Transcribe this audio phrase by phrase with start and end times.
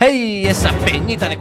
[0.00, 0.46] ¡Ey!
[0.46, 1.36] Esa peñita de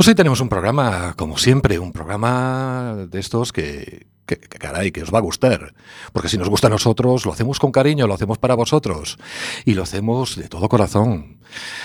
[0.04, 4.92] Pues hoy tenemos un programa, como siempre, un programa de estos que, que, que, caray,
[4.92, 5.72] que os va a gustar.
[6.12, 9.16] Porque si nos gusta a nosotros, lo hacemos con cariño, lo hacemos para vosotros.
[9.64, 11.38] Y lo hacemos de todo corazón.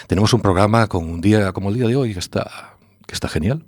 [0.07, 2.75] Tenemos un programa con un día como el día de hoy que está,
[3.07, 3.63] que está genial.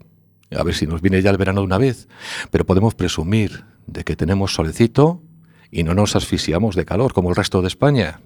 [0.54, 2.10] A ver si nos viene ya el verano de una vez.
[2.50, 5.24] Pero podemos presumir de que tenemos solecito
[5.72, 8.20] y no nos asfixiamos de calor como el resto de España.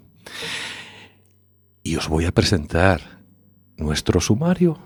[1.84, 3.22] Y os voy a presentar
[3.78, 4.80] nuestro sumario.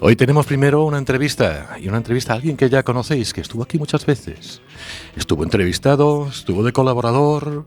[0.00, 3.64] Hoy tenemos primero una entrevista, y una entrevista a alguien que ya conocéis, que estuvo
[3.64, 4.62] aquí muchas veces.
[5.16, 7.64] Estuvo entrevistado, estuvo de colaborador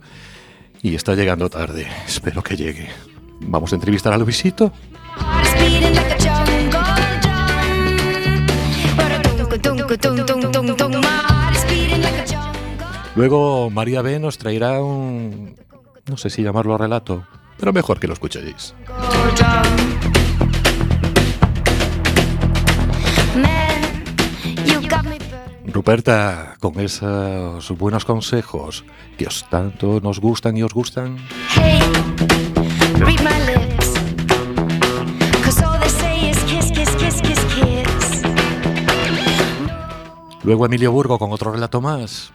[0.81, 1.87] y está llegando tarde.
[2.07, 2.87] Espero que llegue.
[3.41, 4.71] Vamos a entrevistar a Luisito.
[13.15, 15.57] Luego María B nos traerá un...
[16.07, 17.27] no sé si llamarlo relato,
[17.59, 18.73] pero mejor que lo escuchéis.
[25.73, 28.83] Ruperta, con esos buenos consejos
[29.17, 31.17] que os tanto nos gustan y os gustan,
[31.55, 31.79] Hey,
[32.99, 33.91] read my lips.
[40.43, 42.33] Luego Emilio Burgo con otro relato más,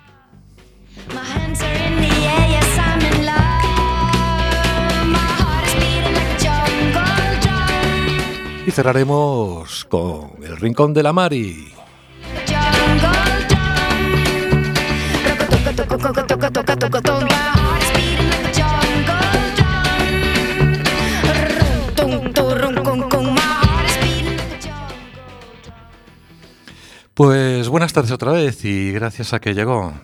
[8.66, 11.72] y cerraremos con El Rincón de la Mari.
[27.12, 29.94] Pues buenas tardes otra vez y gracias a que llegó.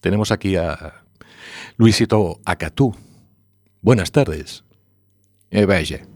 [0.00, 1.04] Tenemos aquí a
[1.76, 2.96] Luisito Acatú.
[3.80, 4.64] Buenas tardes.
[5.50, 6.06] Eh.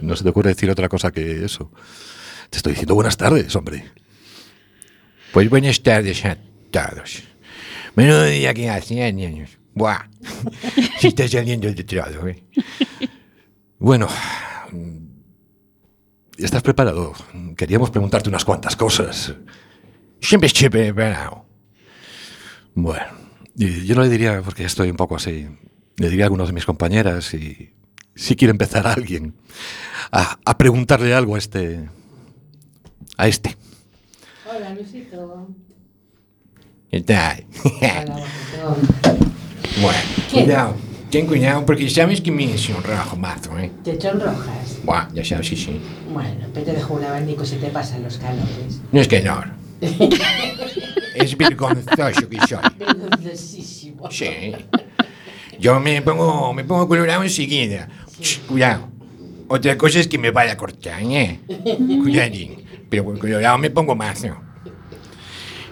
[0.00, 1.70] No se te ocurre decir otra cosa que eso.
[2.48, 3.84] Te estoy diciendo buenas tardes, hombre.
[5.32, 6.38] Pues buenas tardes a
[6.74, 7.22] todos.
[7.94, 9.58] Menudo día que hace, niños.
[9.74, 10.08] Buah.
[10.98, 12.42] Se está saliendo de todo, ¿eh?
[13.78, 14.08] Bueno,
[16.36, 17.12] ¿estás preparado?
[17.56, 19.34] Queríamos preguntarte unas cuantas cosas.
[20.20, 21.46] Siempre estoy preparado.
[22.74, 23.04] Bueno,
[23.54, 25.46] yo no le diría, porque estoy un poco así,
[25.96, 27.72] le diría a algunos de mis compañeras si,
[28.16, 29.36] si quiere empezar a alguien
[30.10, 31.88] a, a preguntarle algo a este.
[33.16, 33.56] a este.
[34.44, 35.54] Hola, Luisito.
[36.94, 37.14] Bonito.
[39.80, 39.98] bueno,
[40.30, 40.44] ¿Quién?
[40.44, 40.76] cuidado.
[41.10, 43.70] Ten cuidado porque sabes que me es un rajo mazo, ¿eh?
[43.82, 44.78] Te rojas.
[44.84, 45.80] Buah, ya sabes, sí, sí.
[46.12, 48.80] Bueno, pero te dejo un abanico si te pasan los calores.
[48.92, 49.42] No es que no.
[51.14, 52.58] es vergonzoso que soy.
[52.78, 54.10] Vergonzosísimo.
[54.10, 54.54] Sí.
[55.58, 57.88] Yo me pongo, me pongo colorado enseguida.
[58.20, 58.88] Ch, Cuidado.
[59.48, 61.40] Otra cosa es que me vaya a cortar, ¿eh?
[62.02, 62.64] Cuidadín.
[62.88, 64.42] Pero con colorado me pongo más, ¿no?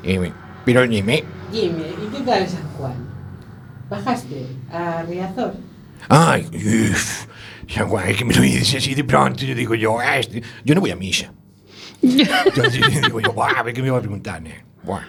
[0.04, 0.32] Eh,
[0.64, 1.24] pero dime.
[1.52, 2.94] Dime, ¿y qué tal San Juan?
[3.90, 5.54] ¿Bajaste a Riazor?
[6.08, 6.46] Ay,
[6.90, 7.26] uff.
[7.68, 9.44] San Juan, es que me lo dices así de pronto.
[9.44, 11.32] Yo digo yo, ah, este- yo no voy a misa.
[12.02, 14.64] Entonces yo digo yo, "Buah, a ver qué me va a preguntar, ¿eh?
[14.82, 15.02] Buah.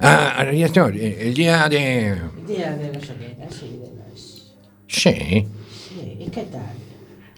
[0.00, 0.98] Ah, ya estoy.
[1.00, 2.08] eh, El día de.
[2.10, 4.54] El día de los hogueras, sí, de los...
[4.86, 5.46] Sí,
[5.88, 6.62] Sí, ¿y qué tal?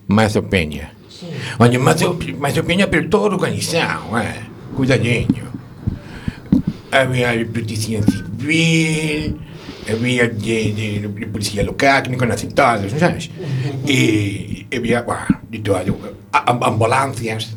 [0.06, 0.92] Mazo Peña.
[1.08, 1.26] Sí.
[1.58, 4.34] Oye, Mazo, Mazo Peña, pero todo organizado, ¿eh?
[4.76, 5.44] Cuidadeño.
[7.02, 9.36] Había de protección civil,
[9.88, 13.30] había de, de- de policía local, que me conocen todos, ¿no ¿sabes?
[13.86, 15.78] Y había, bueno, de todo,
[16.32, 17.54] ambulancias.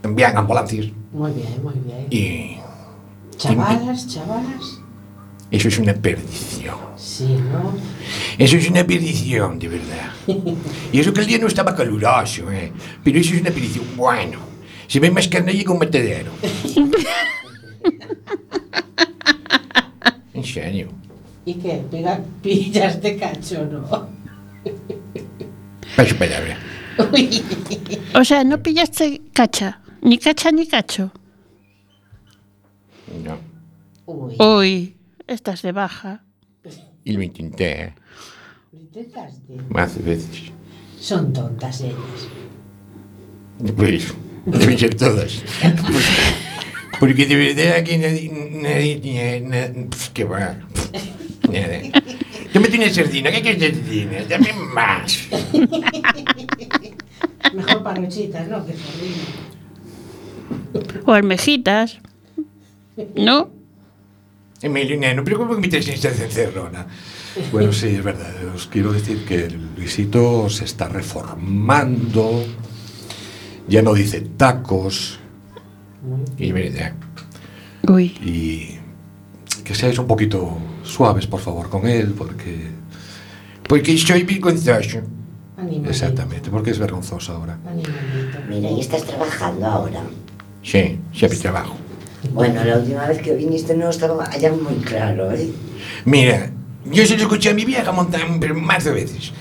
[0.00, 0.86] También ambulancias.
[1.12, 2.06] Muy bien, muy bien.
[2.10, 2.56] Y
[3.36, 4.80] Chavalas, chavalas.
[5.50, 6.76] eso es una perdición.
[6.96, 7.74] Sí, ¿no?
[8.38, 10.10] Eso es una perdición, de verdad.
[10.92, 12.72] Y eso que el día no estaba caluroso, ¿eh?
[13.04, 13.84] Pero eso es una perdición.
[13.96, 14.38] Bueno,
[14.86, 16.30] se ve más carne que un matadero.
[20.34, 20.88] Ingenio.
[21.46, 21.82] E que?
[21.90, 23.86] Pega pillas de cacho, no?
[25.96, 26.58] Paixo palabra.
[28.14, 29.80] o sea, no pillaste cacha.
[30.02, 31.10] Ni cacha ni cacho.
[33.24, 33.38] No.
[34.06, 34.36] Uy.
[34.38, 34.96] Uy,
[35.26, 36.24] estás de baja.
[37.04, 37.94] Y lo intenté, ¿eh?
[38.72, 39.56] ¿Lo intentaste?
[39.68, 40.52] Más veces.
[40.98, 42.28] Son tontas ellas.
[43.76, 44.12] Pues,
[44.44, 45.42] deben ser todas.
[47.00, 48.30] Porque de verdad que nadie,
[48.62, 49.40] nadie tiene...
[49.40, 50.56] na- pues, ¿Qué va?
[52.52, 54.24] Tómate una sardina, ¿qué quieres de sardina?
[54.28, 55.28] Dame más.
[57.54, 58.64] Mejor panochitas, ¿no?
[58.66, 59.22] Que sardina.
[61.04, 61.98] O almejitas.
[63.14, 63.50] ¿No?
[64.62, 66.86] Emilio, neno, pero ¿cómo que me traes esta encerrona?
[67.52, 68.32] Bueno, sí, es verdad.
[68.54, 72.42] Os quiero decir que Luisito se está reformando.
[73.68, 75.20] Ya no dice tacos.
[76.38, 76.92] Y verdad.
[77.88, 78.06] Uy.
[78.22, 78.78] Y
[79.64, 82.70] que seáis un poquito suaves, por favor, con él, porque.
[83.68, 85.00] Porque soy vergonzoso.
[85.56, 85.90] Animalito.
[85.90, 87.58] Exactamente, porque es vergonzoso ahora.
[87.66, 88.38] Animalito.
[88.48, 90.02] Mira, ¿y estás trabajando ahora?
[90.62, 91.76] Sí, siempre trabajo.
[92.32, 95.50] Bueno, la última vez que viniste no estaba allá muy claro, ¿eh?
[96.04, 96.50] Mira,
[96.90, 98.20] yo se lo escuché a mi vieja montar
[98.54, 99.32] más de veces.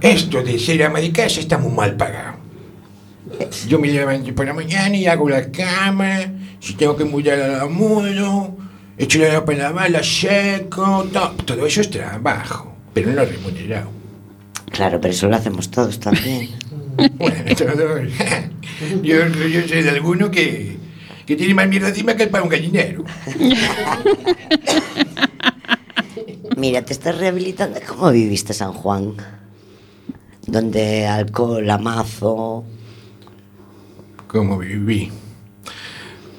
[0.00, 2.27] Esto de ser ama de casa está muy mal pagado.
[3.68, 6.18] Yo me levanto por la mañana y hago la cama,
[6.60, 8.56] si tengo que mudar la mudo,
[8.96, 13.24] echo la ropa en la lavar, la seco, to- todo eso es trabajo, pero no
[13.24, 13.90] remunerado.
[14.70, 16.48] Claro, pero eso lo hacemos todos también.
[17.16, 18.00] Bueno, todo.
[19.04, 20.76] Yo, yo sé de alguno que,
[21.26, 23.04] que tiene más mierda encima que el para un gallinero.
[26.56, 27.78] Mira, te estás rehabilitando.
[27.86, 29.14] ¿Cómo viviste San Juan?
[30.46, 32.64] Donde alcohol, amazo.
[34.28, 35.10] Como viví.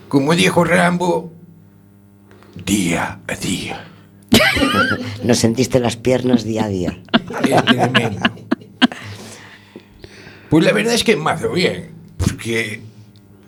[0.08, 1.34] Como dijo Rambo,
[2.66, 3.86] día a día.
[5.24, 7.04] No sentiste las piernas día a día.
[7.44, 8.22] Es tremendo.
[10.50, 12.82] Pues la verdad es que mazo bien, porque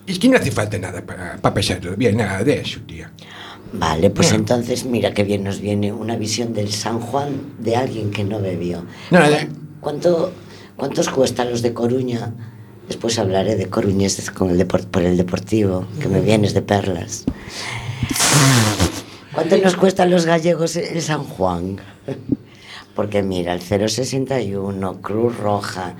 [0.05, 3.11] es que no hace falta nada para, para pasarlo bien, nada de eso, tía.
[3.73, 8.11] Vale, pues entonces mira que bien nos viene una visión del San Juan de alguien
[8.11, 8.85] que no bebió.
[9.09, 9.47] Nada.
[9.79, 10.33] ¿Cuánto,
[10.75, 12.33] ¿Cuántos cuestan los de Coruña?
[12.91, 17.23] Después hablaré de coruñeses con el por el deportivo, que me vienes de perlas.
[19.33, 21.79] ¿Cuánto nos cuestan los gallegos el San Juan?
[22.93, 25.95] Porque mira, el 061, Cruz Roja,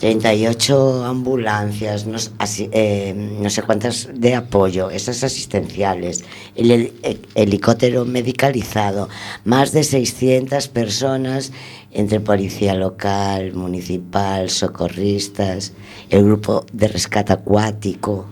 [0.00, 6.24] 38 ambulancias, no, asi- eh, no sé cuántas de apoyo, esas asistenciales,
[6.56, 9.10] el, eh, helicóptero medicalizado,
[9.44, 11.52] más de 600 personas
[11.92, 15.72] entre policía local, municipal, socorristas,
[16.08, 18.26] el grupo de rescate acuático.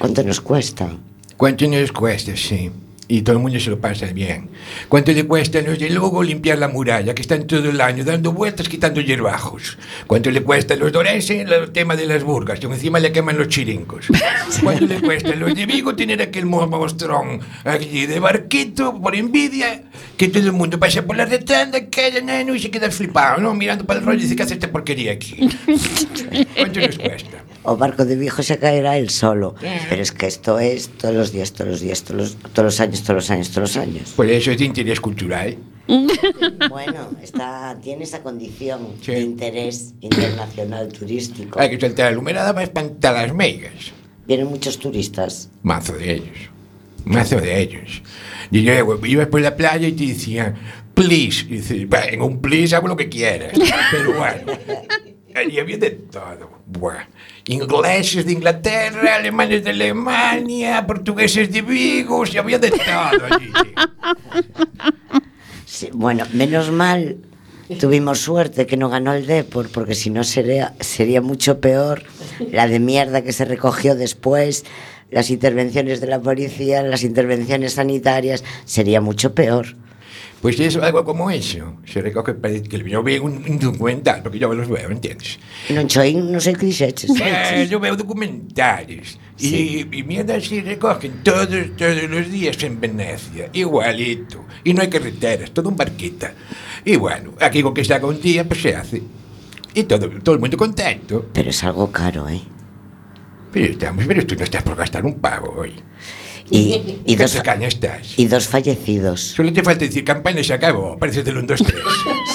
[0.00, 0.90] ¿Cuánto nos cuesta?
[1.36, 2.70] ¿Cuánto nos cuesta, sí?
[3.10, 4.50] Y todo el mundo se lo pasa bien.
[4.88, 8.04] ¿Cuánto le cuesta a los de Lugo limpiar la muralla, que están todo el año
[8.04, 9.78] dando vueltas quitando hierbajos?
[10.06, 13.10] ¿Cuánto le cuesta a los de Orense el tema de las burgas, que encima le
[13.10, 14.06] queman los chirincos?
[14.62, 19.82] ¿Cuánto le cuesta a los de Vigo tener aquel monstrón aquí de barquito por envidia,
[20.16, 23.54] que todo el mundo pasa por la retanda, calla, nano, y se queda flipado, ¿no?
[23.54, 25.36] Mirando para el rollo y dice, ¿qué hace esta porquería aquí?
[26.56, 27.44] ¿Cuánto les cuesta?
[27.62, 29.54] O barco de viejo se caerá él solo.
[29.88, 32.80] Pero es que esto es todos los días, todos los días, todos los, todos los
[32.80, 34.12] años, todos los años, todos los años.
[34.16, 35.56] Pues eso es de interés cultural.
[36.70, 39.12] Bueno, está, tiene esa condición Sí.
[39.12, 41.58] de interés internacional turístico.
[41.58, 43.72] Hay que saltar la humerada para espantar las meigas.
[44.26, 45.48] Vienen muchos turistas.
[45.62, 46.38] Mazo de ellos.
[47.04, 48.02] Mazo de ellos.
[48.52, 50.54] Y luego ibas por la playa y te decían,
[50.94, 51.44] please.
[51.48, 53.52] Y dices, "Va, en un please hago lo que quieras.
[53.90, 54.52] Pero bueno.
[55.48, 56.50] Y había de todo.
[56.66, 57.06] Buah.
[57.46, 63.28] Ingleses de Inglaterra, alemanes de Alemania, portugueses de Vigo, y había de todo
[65.92, 67.18] bueno, menos mal
[67.78, 70.74] tuvimos suerte que no ganó el Depor, porque si no sería
[71.22, 72.02] mucho peor
[72.50, 74.64] la de mierda que se recogió después,
[75.10, 79.76] las intervenciones de la policía, las intervenciones sanitarias, sería mucho peor.
[80.40, 81.76] Pues eso, algo como eso.
[81.84, 85.36] Se recoge para que yo veo un, un documental, porque yo los veo, ¿entiendes?
[85.68, 87.12] Non sei, non sei que dixeches.
[87.12, 89.20] Eh, yo veo documentales.
[89.36, 89.84] Sí.
[89.92, 93.52] Y, e mierda se recogen todos, todos los días en Venecia.
[93.52, 94.48] Igualito.
[94.64, 96.32] Y no hay carreteras, todo un barquita.
[96.88, 99.02] Y bueno, aquí con que se haga un día, pues se hace.
[99.74, 101.28] Y todo, todo el mundo contento.
[101.32, 102.40] Pero es algo caro, eh?
[103.52, 105.74] Pero estamos, pero tú no estás por gastar un pago hoy.
[106.50, 107.40] Y, y, ¿Qué dos,
[108.16, 109.20] y dos fallecidos.
[109.20, 110.98] Solo te falta decir campaña y se acabó.
[110.98, 111.74] Parece del 1, 2, 3.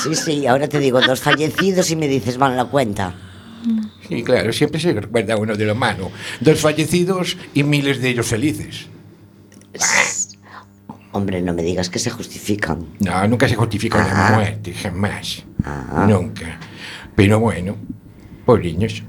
[0.04, 3.14] Sí, sí, ahora te digo dos fallecidos y me dices, van la cuenta.
[4.08, 6.12] Sí, claro, siempre se recuerda uno de lo malo.
[6.40, 8.88] Dos fallecidos y miles de ellos felices.
[11.12, 12.86] Hombre, no me digas que se justifican.
[13.00, 14.32] No, nunca se justifica una Ah.
[14.36, 15.44] muerte, jamás.
[15.64, 16.06] Ah.
[16.10, 16.60] Nunca.
[17.16, 17.76] Pero bueno,
[18.46, 19.02] pobriños.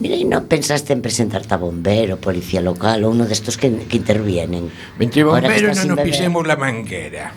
[0.00, 3.70] Mira, ¿y no pensaste en presentarte a bombero, policía local o uno de estos que,
[3.86, 4.70] que intervienen?
[4.98, 6.10] Entre bomberos no nos beber.
[6.12, 7.32] pisemos la manguera.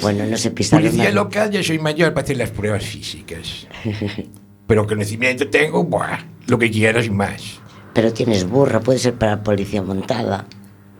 [0.00, 3.66] Bueno, no se pisa Policía local ya soy mayor para hacer las pruebas físicas.
[4.66, 7.60] Pero conocimiento tengo, buah, lo que quieras y más.
[7.94, 10.46] Pero tienes burra, puede ser para policía montada.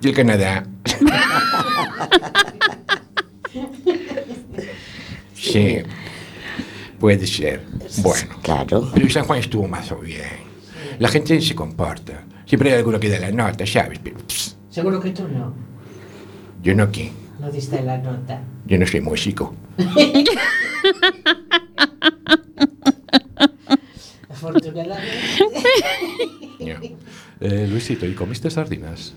[0.00, 0.64] Y el Canadá.
[5.34, 5.78] Sí,
[6.98, 7.64] puede ser.
[7.98, 8.36] Bueno.
[8.42, 8.90] Claro.
[8.92, 10.47] Pero San Juan estuvo más o bien.
[10.98, 12.24] La gente se comporta.
[12.46, 13.98] Siempre hay alguno que da la nota, ¿sabes?
[14.02, 15.52] Pero pss, Seguro que tú no.
[16.62, 17.10] yo no aquí.
[17.38, 18.42] No diste la nota.
[18.66, 19.54] Yo no soy músico.
[24.28, 25.08] Afortunadamente.
[26.60, 26.80] No.
[27.40, 29.14] Eh, Luisito, ¿y comiste sardinas?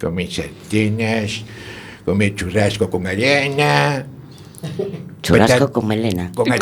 [0.00, 1.42] Comí sardinas,
[2.04, 4.06] comí churrasco con arena.
[5.22, 6.32] Churrasco con melena.
[6.34, 6.58] Con que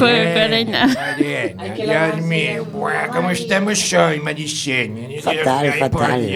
[1.87, 3.09] Dios mío, buah.
[3.09, 5.21] ¿cómo estamos hoy, Maricene?
[5.23, 6.29] Fatal, fatal.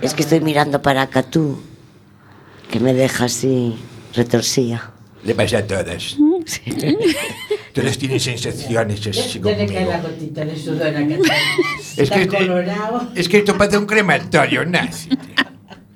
[0.00, 1.60] Es que estoy mirando para acá tú,
[2.70, 3.76] que me deja así
[4.14, 4.90] retorcida.
[5.24, 6.16] Le pasa a todas.
[7.74, 10.08] Todas tienen sensaciones así Ya le cae la conmigo.
[10.14, 13.08] gotita de sudor a que Es está que, este- colorado.
[13.16, 15.08] es que esto parece un crematorio nazi.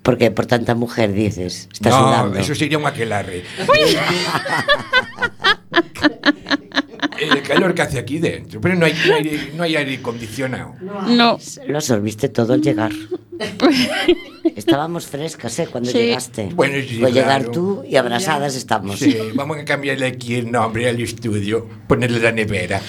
[0.08, 2.38] Porque por tanta mujer dices, está no, sudando.
[2.38, 3.44] eso sería un aquelarre.
[7.20, 10.76] El calor que hace aquí dentro, pero no hay, no hay, no hay aire acondicionado.
[10.80, 11.38] No.
[11.66, 12.90] Lo absorbiste todo al llegar.
[14.56, 15.68] Estábamos frescas, ¿eh?
[15.70, 15.98] Cuando Sí.
[15.98, 16.48] llegaste.
[16.54, 17.50] Bueno, sí, llegar claro.
[17.50, 18.98] tú y abrazadas estamos.
[18.98, 22.80] Sí, vamos a cambiarle aquí el nombre al estudio, ponerle la nevera.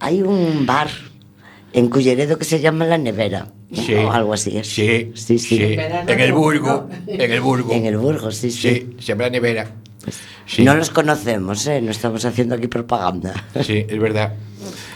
[0.00, 0.90] Hay un bar
[1.74, 3.48] en Culleredo que se llama La Nevera.
[3.72, 3.94] Sí.
[3.94, 4.56] O algo así.
[4.56, 4.68] ¿es?
[4.68, 5.38] Sí, sí.
[5.40, 5.58] sí.
[5.60, 7.72] En el Burgo, en el Burgo.
[7.72, 8.70] En el Burgos, sí, sí.
[8.70, 9.66] Sí, se llama la nevera.
[10.46, 11.80] Sí, No los conocemos, ¿eh?
[11.80, 13.34] No estamos haciendo aquí propaganda.
[13.62, 14.34] sí, es verdad.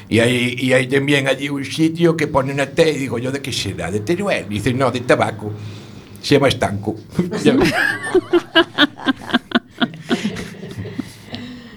[0.08, 3.32] Y hay, y hay también allí un sitio que pone una T y digo yo,
[3.32, 3.90] ¿de qué será?
[3.90, 4.47] ¿De Teruel?
[4.49, 5.52] Y dice, no, de tabaco.
[6.23, 6.94] Se llama estanco.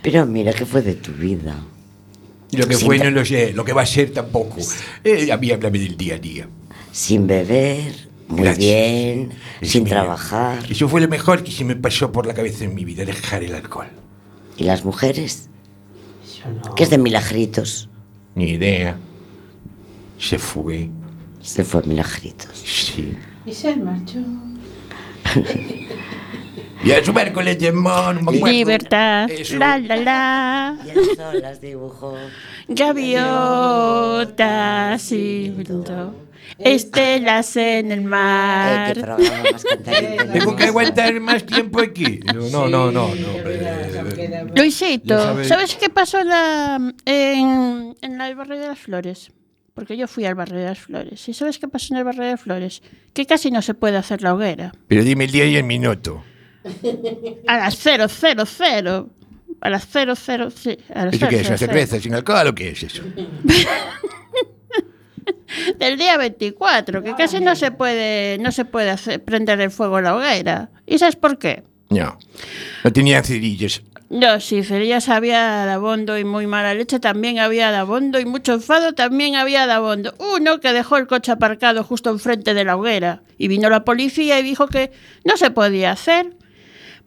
[0.03, 1.55] Pero mira, ¿qué fue de tu vida?
[2.51, 4.57] Y lo que Sí, fue no lo sé, lo que va a ser tampoco.
[5.03, 6.47] Eh, a mí háblame del día a día.
[6.91, 7.93] Sin beber,
[8.27, 8.57] muy Gracias.
[8.57, 9.29] bien,
[9.61, 9.93] Es sin mío.
[9.93, 10.59] trabajar.
[10.69, 13.43] Eso fue lo mejor que se me pasó por la cabeza en mi vida, dejar
[13.43, 13.87] el alcohol.
[14.57, 15.47] ¿Y las mujeres?
[16.65, 16.75] No.
[16.75, 17.87] ¿Qué es de milagritos?
[18.35, 18.97] Ni idea.
[20.17, 20.89] Se fue.
[21.41, 22.49] Se fue milagritos.
[22.55, 23.13] Sí.
[23.45, 24.19] Y se marchó.
[26.83, 27.57] Y a su miércoles
[28.37, 28.47] acuerdo.
[28.47, 29.29] Libertad.
[29.29, 29.57] Eso.
[29.57, 30.77] La, la, la.
[30.85, 32.15] Y el sol las dibujó.
[33.71, 36.15] Gaviota silbando
[36.57, 38.93] estelas en el Eh, mar.
[38.93, 39.63] qué programa más.
[40.33, 42.19] Tengo que aguantar más tiempo aquí.
[42.33, 43.23] No, no, no, no, Sí,
[44.15, 49.31] queda- Luisito, ¿sabes qué pasó en, la, en, en la- el barrio de las flores?
[49.73, 51.27] Porque yo fui al barrio de las flores.
[51.29, 52.83] ¿Y sabes qué pasó en el barrio de las flores?
[53.13, 54.73] Que casi no se puede hacer la hoguera.
[54.87, 56.23] Pero dime el día y el minuto.
[57.47, 58.01] A las 000.
[59.61, 60.49] A las 00.
[60.51, 61.41] Sí, a las ¿Eso qué es?
[61.41, 61.47] 000.
[61.49, 63.03] ¿Una cerveza sin alcohol o qué es eso?
[65.77, 69.97] Del día 24, que casi no se puede, no se puede hacer- prender el fuego
[69.99, 70.69] en la hoguera.
[70.87, 71.63] ¿Y sabes por qué?
[71.89, 72.17] No.
[72.83, 73.81] No tenía cerillas.
[74.09, 78.25] No, sí, cerillas había de abondo y muy mala leche también había de abondo y
[78.25, 80.13] mucho enfado también había de abondo.
[80.35, 84.39] Uno que dejó el coche aparcado justo enfrente de la hoguera y vino la policía
[84.39, 84.91] y dijo que
[85.25, 86.33] no se podía hacer.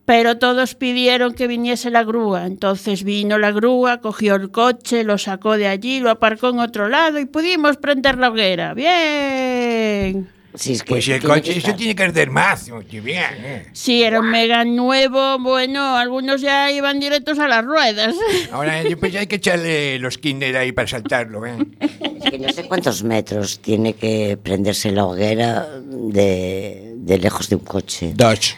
[0.05, 2.47] Pero todos pidieron que viniese la grúa.
[2.47, 6.89] Entonces vino la grúa, cogió el coche, lo sacó de allí, lo aparcó en otro
[6.89, 8.75] lado y pudimos prender la hoguera.
[8.75, 10.29] ¡Bien!
[10.57, 12.71] Sí, es que Pues el coche, eso tiene que arder más.
[12.89, 13.67] Bien, ¿eh?
[13.73, 15.39] Sí, era un mega nuevo.
[15.41, 18.15] Bueno, algunos ya iban directos a las ruedas.
[18.53, 21.57] Ahora pues hay que echarle los kinder ahí para saltarlo, ¿eh?
[21.81, 27.57] Es que no sé cuántos metros tiene que prenderse la hoguera de, de lejos de
[27.57, 28.13] un coche.
[28.15, 28.57] Dos.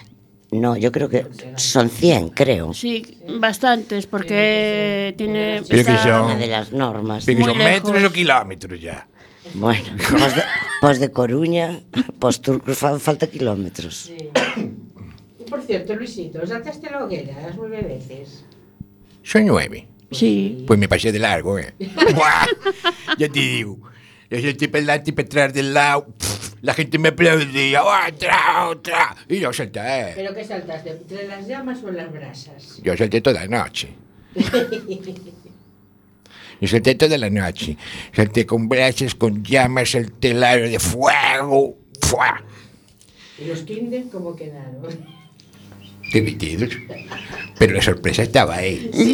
[0.51, 1.25] No, yo creo que
[1.57, 2.73] son 100, creo.
[2.73, 5.61] Sí, bastantes, porque tiene.
[5.67, 7.23] Pero que son- Una de las normas.
[7.25, 9.07] Pero Muy son metros o kilómetros ya.
[9.53, 10.41] Bueno, pos de,
[10.81, 11.81] pos de Coruña,
[12.19, 14.09] pos Turcos fa- falta kilómetros.
[15.39, 18.43] Y por cierto, Luisito, ¿saltaste la hoguera las nueve veces?
[19.23, 19.87] Son nueve.
[20.11, 20.63] Sí.
[20.65, 21.73] Pues me pasé de largo, ¿eh?
[21.79, 22.45] Buah,
[23.17, 23.77] ya te digo.
[24.29, 26.05] Yo salté para adelante y para atrás del lado.
[26.17, 27.83] Pff, La gente me aplaudía.
[27.83, 29.15] ¡Otra, otra!
[29.29, 30.13] Y yo salté.
[30.15, 30.91] ¿Pero qué saltaste?
[30.91, 32.79] ¿Entre las llamas o las brasas?
[32.83, 33.89] Yo salté toda la noche.
[36.59, 37.77] Yo salté toda la noche.
[38.15, 41.77] Salté con brasas, con llamas, salté el aro de fuego.
[42.01, 42.41] ¡Fua!
[43.39, 44.87] ¿Y los kinder cómo quedaron?
[46.11, 46.71] Divertidos.
[47.59, 48.89] Pero la sorpresa estaba ahí.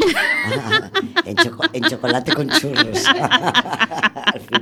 [1.26, 3.04] En, choco- en chocolate con churros.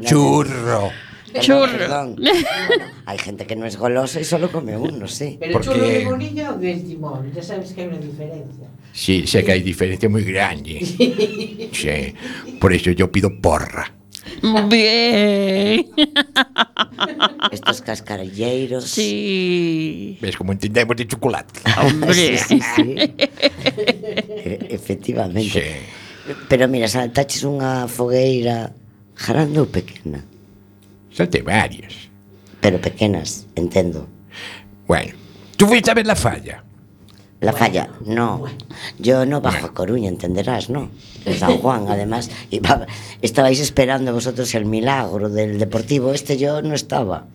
[0.06, 0.92] Churro.
[1.32, 1.78] Perdón, Churro.
[1.78, 2.16] Perdón.
[3.06, 5.38] Hay gente que no es golosa y solo come uno, sí.
[5.40, 5.70] Pero Porque...
[5.70, 8.68] churro de bolilla o de timón, ya sabes que hay una diferencia.
[8.94, 10.79] Sí, sé que hay diferencia muy grande.
[11.72, 12.14] Sí.
[12.60, 13.94] Por eso yo pido porra.
[14.70, 15.88] Bien.
[17.51, 18.86] Estos cascarilleiros.
[18.86, 20.18] Sí.
[20.22, 21.60] ¿Ves cómo entendemos de chocolate?
[21.82, 22.14] Hombre.
[22.14, 22.96] Sí, sí, sí.
[22.98, 25.50] E efectivamente.
[25.50, 26.36] Sí.
[26.48, 28.70] Pero mira, saltaches unha fogueira
[29.18, 30.22] grande ou pequena?
[31.14, 31.94] Salté varias.
[32.62, 34.08] Pero pequenas, entendo.
[34.88, 35.14] Bueno,
[35.58, 36.64] tú fuiste a ver la falla.
[37.40, 38.44] La falla, no.
[39.00, 40.92] Yo no bajo a Coruña, entenderás, ¿no?
[41.26, 42.30] En San Juan, además.
[42.52, 42.86] Iba-
[43.24, 46.14] estabais esperando vosotros el milagro del Deportivo.
[46.14, 47.26] Este yo no estaba.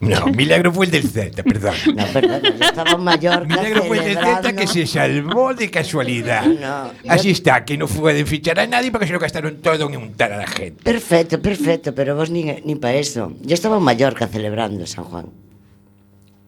[0.00, 1.74] No, Milagro fue el del Celta, perdón.
[1.94, 4.24] No, perdón, yo estaba en Mallorca Milagro fue el del.
[4.24, 6.44] Celta que se salvó de casualidad.
[6.46, 9.96] No, Así está, que no pueden fichar a nadie porque se lo gastaron todo en
[9.96, 10.82] untar a la gente.
[10.82, 13.32] Perfecto, perfecto, pero vos ni, ni para eso.
[13.42, 15.26] Yo estaba en Mallorca celebrando San Juan.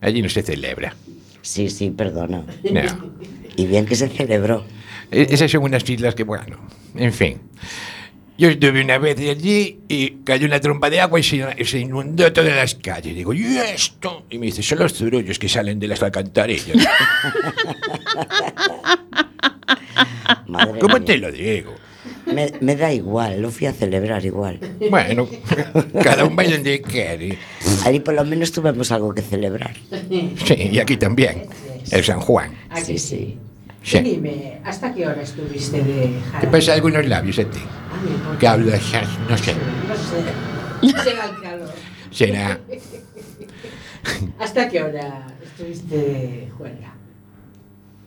[0.00, 0.94] Allí no se celebra.
[1.40, 2.44] Sí, sí, perdona.
[2.70, 2.80] No.
[3.56, 4.64] Y bien que se celebró.
[5.10, 6.58] E- Esas son unas islas que, bueno,
[6.96, 7.38] en fin.
[8.38, 12.30] Yo estuve una vez allí y cayó una trompa de agua y se, se inundó
[12.32, 13.14] todas las calles.
[13.14, 14.24] Digo, ¿y esto?
[14.30, 16.76] Y me dice, son los zurullos que salen de las alcantarillas.
[20.46, 21.04] Madre ¿Cómo mía.
[21.04, 21.74] te lo digo?
[22.26, 24.58] Me, me da igual, lo fui a celebrar igual.
[24.90, 25.28] Bueno,
[26.02, 27.38] cada un va donde quiere.
[27.84, 29.74] Ahí por lo menos tuvimos algo que celebrar.
[30.44, 31.44] Sí, y aquí también.
[31.90, 32.52] El San Juan.
[32.68, 33.38] Aquí Sí, sí.
[33.86, 33.98] Sí.
[34.00, 36.48] Dime, ¿hasta qué hora estuviste de ¿Qué jarabe?
[36.48, 37.60] pasa algunos labios a ti?
[37.60, 38.82] Ay, ¿por Que hablas,
[39.28, 39.54] no sé.
[39.88, 41.02] No sé.
[41.04, 41.70] Será el calor.
[42.10, 42.60] Será.
[44.38, 46.94] ¿Hasta qué hora estuviste de juerga?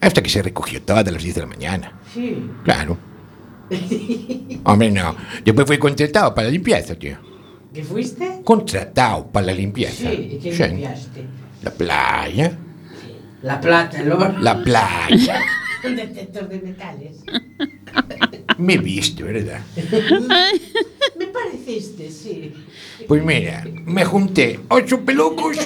[0.01, 1.91] Hasta que se recogió todo a las 10 de la mañana.
[2.13, 2.49] Sí.
[2.63, 2.97] Claro.
[4.63, 5.15] Hombre, no.
[5.43, 7.17] Después fui contratado para la limpieza, tío.
[7.73, 8.41] ¿Qué fuiste?
[8.43, 10.09] Contratado para la limpieza.
[10.09, 10.63] Sí, ¿y qué Sí.
[10.63, 11.25] limpiaste?
[11.63, 12.51] La playa.
[13.43, 14.33] La plata, el oro.
[14.39, 15.41] La playa.
[15.83, 17.17] Un detector de metales.
[18.57, 19.61] Me he visto, ¿verdad?
[21.17, 22.53] Me pareciste, sí.
[23.07, 25.57] Pues mira, me junté ocho pelucos.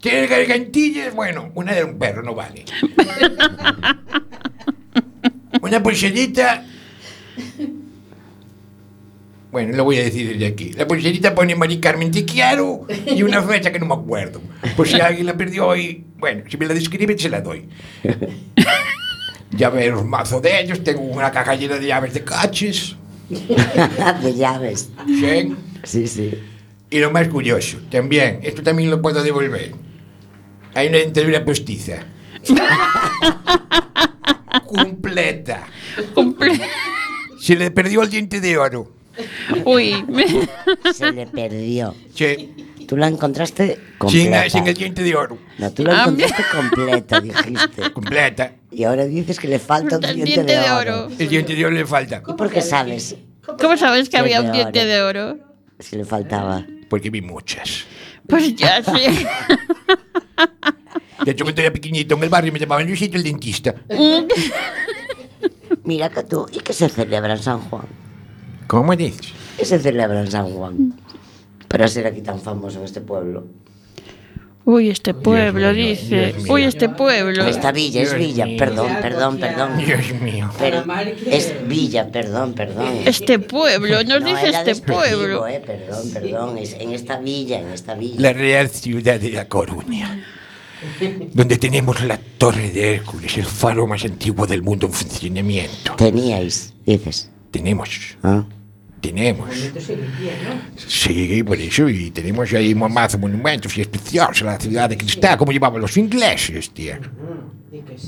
[0.00, 1.14] Tres gargantillas.
[1.14, 2.64] Bueno, una de un perro no vale.
[5.62, 6.66] Una pulserita.
[9.54, 10.72] Bueno, lo voy a decir desde aquí.
[10.72, 14.40] La pulserita pone Mari Carmen Te quiero y una fecha que no me acuerdo.
[14.76, 17.68] Por si alguien la perdió hoy, bueno, si me la describe, se la doy.
[19.56, 22.96] Llaveros mazo de ellos, tengo una caja llena de llaves de caches.
[23.28, 24.90] de llaves.
[25.06, 25.54] Sí.
[25.84, 26.34] Sí, sí.
[26.90, 29.72] Y lo más curioso, también, esto también lo puedo devolver.
[30.74, 31.98] Hay una dentadura postiza.
[34.66, 35.68] Completa.
[36.12, 36.60] Comple-
[37.38, 38.90] Se le perdió el diente de oro.
[39.64, 40.26] Uy, me-
[40.92, 41.94] Se le perdió.
[42.14, 42.54] Sí,
[42.86, 44.50] Tú la encontraste sin, completa.
[44.50, 45.38] sin el diente de oro.
[45.58, 47.90] No, tú la Ah, encontraste completa, dijiste.
[47.92, 48.52] Completa.
[48.70, 51.04] Y ahora dices que le falta un El diente, diente de, de oro.
[51.06, 51.12] oro.
[51.18, 52.22] El diente de oro le falta.
[52.28, 53.16] ¿Y por qué sabes
[53.58, 55.38] ¿cómo sabes que había un diente de oro?
[55.78, 56.66] si le faltaba?
[56.90, 57.84] Porque vi muchas.
[58.28, 59.26] Pues ya sé.
[61.24, 63.74] De hecho, cuando era pequeñito en el barrio me llamaban Luisito el dentista.
[65.84, 67.86] Mira que tú, ¿y qué se celebra en San Juan?
[68.66, 69.32] ¿Cómo dices?
[69.58, 70.94] ¿Qué se celebra en San Juan?
[71.68, 73.46] Para ser aquí tan famoso en este pueblo.
[74.66, 76.34] Uy, este pueblo, mío, dice.
[76.48, 77.44] Uy, este pueblo.
[77.44, 79.76] Esta villa es villa, perdón, perdón, perdón.
[79.76, 80.50] Dios mío.
[80.58, 80.82] Pero
[81.26, 82.86] es villa, perdón, perdón.
[83.04, 85.46] Este pueblo, nos No, dice este pueblo.
[85.46, 86.58] eh, perdón, perdón.
[86.58, 88.16] Es en esta villa, en esta villa.
[88.18, 90.24] La real ciudad de La Coruña.
[91.32, 95.94] Donde tenemos la Torre de Hércules, el faro más antiguo del mundo en funcionamiento.
[95.96, 97.30] Teníais, dices.
[97.54, 98.42] Tenemos, ¿ah?
[99.00, 99.48] tenemos.
[100.88, 105.38] Sí, por eso, y tenemos ahí más monumentos y especiales a la ciudad de cristal,
[105.38, 106.90] como llamaban los ingleses, sí.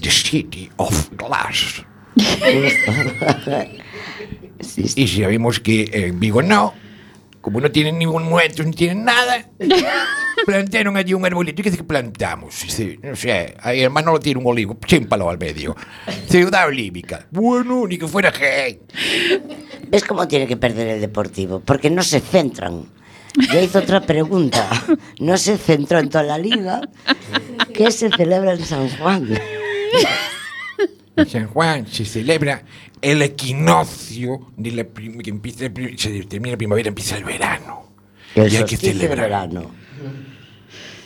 [0.02, 1.84] The City of Glass.
[4.96, 6.72] Y sabemos que en Vigo no,
[7.46, 9.48] como no tienen ningún monumento, ni tienen nada,
[10.46, 11.60] plantaron allí un arbolito.
[11.60, 12.60] ¿Y qué es que plantamos?
[12.60, 15.76] Dice, no sé, ahí hermano lo tiene un olivo, chímpalo al medio.
[16.28, 17.28] Ciudad olívica.
[17.30, 18.80] Bueno, ni que fuera gay.
[19.88, 21.60] ¿Ves cómo tiene que perder el deportivo?
[21.60, 22.90] Porque no se centran.
[23.52, 24.68] Ya hizo otra pregunta.
[25.20, 26.80] No se centró en toda la liga.
[27.72, 29.28] ¿Qué se celebra en San Juan?
[31.16, 32.62] En San Juan se celebra
[33.00, 37.86] el equinoccio de la que empieza, se termina la primavera, empieza el verano.
[38.34, 39.48] El y hay que solsticio de celebrar.
[39.48, 39.70] verano.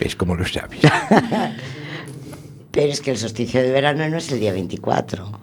[0.00, 0.80] ¿Ves cómo lo sabes?
[2.72, 5.40] Pero es que el solsticio de verano no es el día 24.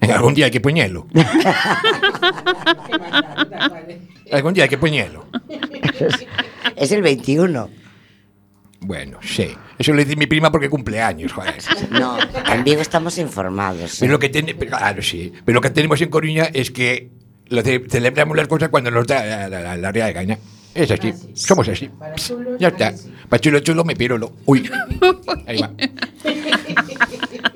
[0.00, 1.06] Algún día hay que ponerlo.
[4.32, 5.26] Algún día hay que ponerlo.
[6.76, 7.68] Es el 21.
[8.84, 9.48] Bueno, sí.
[9.78, 11.54] Eso le dice mi prima porque cumple años, joder.
[11.90, 12.18] No,
[12.52, 13.94] en Vigo estamos informados.
[13.94, 13.96] ¿eh?
[14.00, 15.32] Pero lo que ten- pero, claro, sí.
[15.44, 17.10] Pero lo que tenemos en Coruña es que
[17.48, 20.38] lo ce- celebramos las cosas cuando nos da la, la, la, la real gana.
[20.74, 21.12] Es así.
[21.12, 21.28] Sí.
[21.34, 21.88] Somos así.
[21.88, 22.94] Para chulos, Ya está.
[23.28, 24.32] Para chulo chulo me pirolo.
[24.46, 24.68] Uy.
[25.46, 25.70] Ahí va.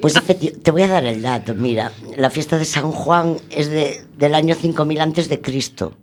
[0.00, 0.14] Pues
[0.62, 1.54] te voy a dar el dato.
[1.54, 5.96] Mira, la fiesta de San Juan es de, del año 5000 antes de Cristo.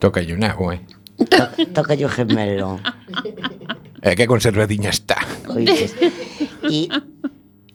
[0.00, 0.80] Toca yo una, eh.
[1.28, 2.80] To, toca yo gemelo.
[4.02, 5.20] Eh, que conservadiña está.
[5.60, 5.68] E
[6.70, 6.88] Y,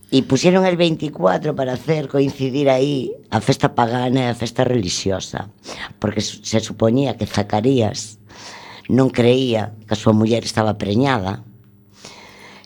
[0.10, 5.54] y pusieron el 24 para hacer coincidir aí a festa pagana e a festa religiosa,
[6.02, 8.18] porque se supoñía que Zacarías
[8.90, 11.46] non creía que a súa muller estaba preñada,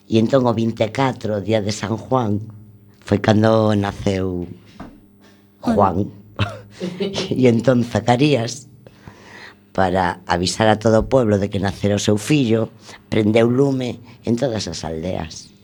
[0.06, 2.40] e entón o 24, día de San Juan,
[3.02, 4.46] foi cando naceu
[5.60, 6.06] Juan.
[7.34, 8.69] e entón Zacarías
[9.80, 12.68] para avisar a todo o pueblo de que nacera o seu fillo,
[13.08, 15.56] prendeu lume en todas as aldeas.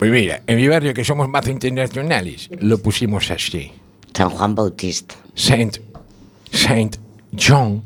[0.00, 3.68] Pues mira, en mi barrio que somos mazo internacionales, lo pusimos así.
[4.16, 5.12] San Juan Bautista.
[5.36, 5.76] Saint,
[6.48, 6.96] Saint
[7.36, 7.84] John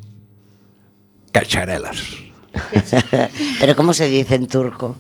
[1.35, 1.99] Cacharelas.
[3.59, 4.94] Pero ¿cómo se dice en turco?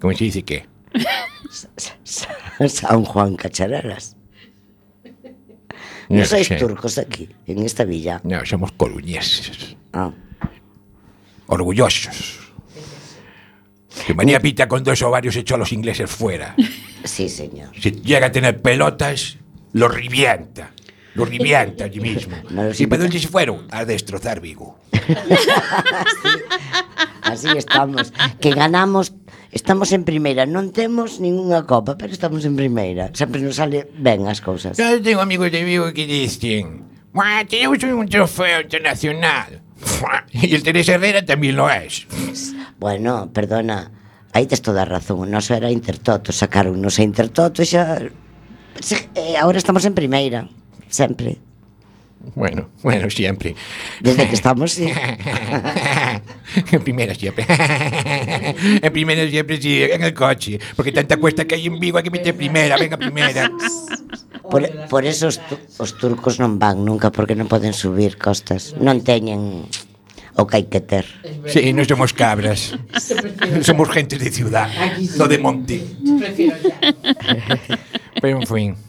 [0.00, 0.64] ¿Cómo se dice qué?
[2.72, 4.16] San Juan Cacharelas.
[6.08, 8.20] No sois turcos aquí, en esta villa.
[8.24, 9.76] No, somos coruñeses.
[9.92, 10.10] Ah.
[11.46, 12.40] Orgullosos.
[14.06, 16.54] Que manía pita con dos ovarios echó a los ingleses fuera.
[17.04, 17.70] Sí, señor.
[17.80, 19.38] Si llega a tener pelotas,
[19.72, 20.72] lo revienta.
[21.14, 22.36] Lo revienta allí mismo.
[22.50, 23.66] No ¿Y para dónde se fueron?
[23.70, 24.78] A destrozar Vigo.
[27.22, 28.12] Así estamos.
[28.40, 29.14] Que ganamos,
[29.56, 33.08] Estamos en primeira, non temos ningunha copa, pero estamos en primeira.
[33.16, 34.76] Sempre nos sale ben as cousas.
[34.76, 36.84] Eu tengo amigos de Vigo que dicen,
[37.16, 39.64] Buah, tenemos un trofeo internacional.
[40.28, 42.04] Y el Teresa Herrera también lo es.
[42.76, 43.96] Bueno, perdona,
[44.36, 45.32] aí tes toda a razón.
[45.32, 47.96] Noso era Intertoto, sacaron nos a Intertoto e xa...
[48.76, 50.52] Se, eh, ahora estamos en primeira,
[50.92, 51.40] sempre.
[52.34, 53.54] Bueno, bueno, siempre.
[54.00, 54.88] Desde que estamos, sí.
[56.72, 57.46] en primera siempre.
[58.82, 60.58] en primera siempre, sí, en el coche.
[60.74, 63.50] Porque tanta cuesta que hay en Vigo, hay que meter primera, venga primera.
[64.50, 65.40] Por, por eso os,
[65.78, 68.78] os turcos non van nunca, porque non poden subir costas.
[68.78, 69.66] Non teñen
[70.36, 71.06] o que hai que ter.
[71.50, 72.76] Sí, non somos cabras.
[73.64, 74.70] somos gente de ciudad,
[75.18, 75.82] no de monte.
[78.20, 78.85] Pero en fin.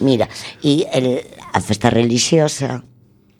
[0.00, 0.28] Mira,
[0.62, 2.84] e el, a festa religiosa...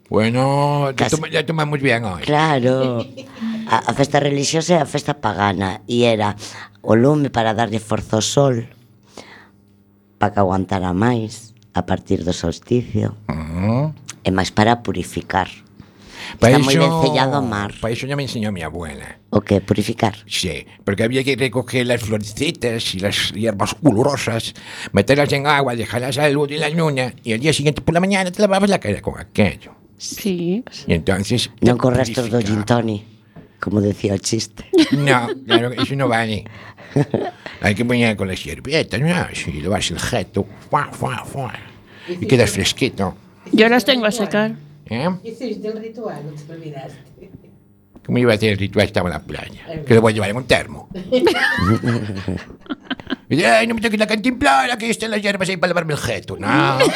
[0.08, 2.22] Bueno, casi, ya tomamos bien hoy.
[2.22, 3.04] Claro.
[3.66, 5.82] A, a festa religiosa e a festa pagana.
[5.90, 6.38] E era
[6.82, 8.70] o lume para darlle forza ao sol
[10.18, 13.18] para que aguantara máis a partir do solsticio.
[13.28, 13.84] Uh -huh.
[14.22, 15.50] E máis para purificar.
[16.34, 17.74] Está moi ben sellado o mar.
[17.80, 19.18] Para eso ya me enseñó mi abuela.
[19.30, 19.60] O que?
[19.60, 20.16] Purificar.
[20.26, 24.54] Sí, porque había que recoger las florecitas y las hierbas olorosas,
[24.92, 27.94] meterlas en agua, dejarlas a la luz de la luna y al día siguiente por
[27.94, 29.72] la mañana te lavabas la cara con aquello.
[29.98, 30.62] Sí.
[30.86, 31.50] Y entonces...
[31.58, 32.64] te Non con restos do gin
[33.60, 34.64] como decía o chiste.
[34.92, 36.44] No, claro, eso no vale.
[37.60, 39.08] Hay que poner con las hierbetas, ¿no?
[39.34, 41.52] Si lo vas el jeto, fuá, fuá, fuá,
[42.08, 43.16] y quedas fresquito.
[43.52, 44.54] Yo las tengo a secar.
[44.88, 45.08] ¿Eh?
[45.24, 47.30] Hiciste el ritual, no te olvidaste.
[48.04, 48.86] ¿Cómo iba a hacer el ritual?
[48.86, 49.84] Estaba en la playa.
[49.84, 50.88] Que lo voy a llevar en un termo.
[53.28, 55.94] Y dice, ay, no me toques la cantimplora, que están las hierbas ahí para lavarme
[55.94, 56.36] el jeto.
[56.36, 56.78] No.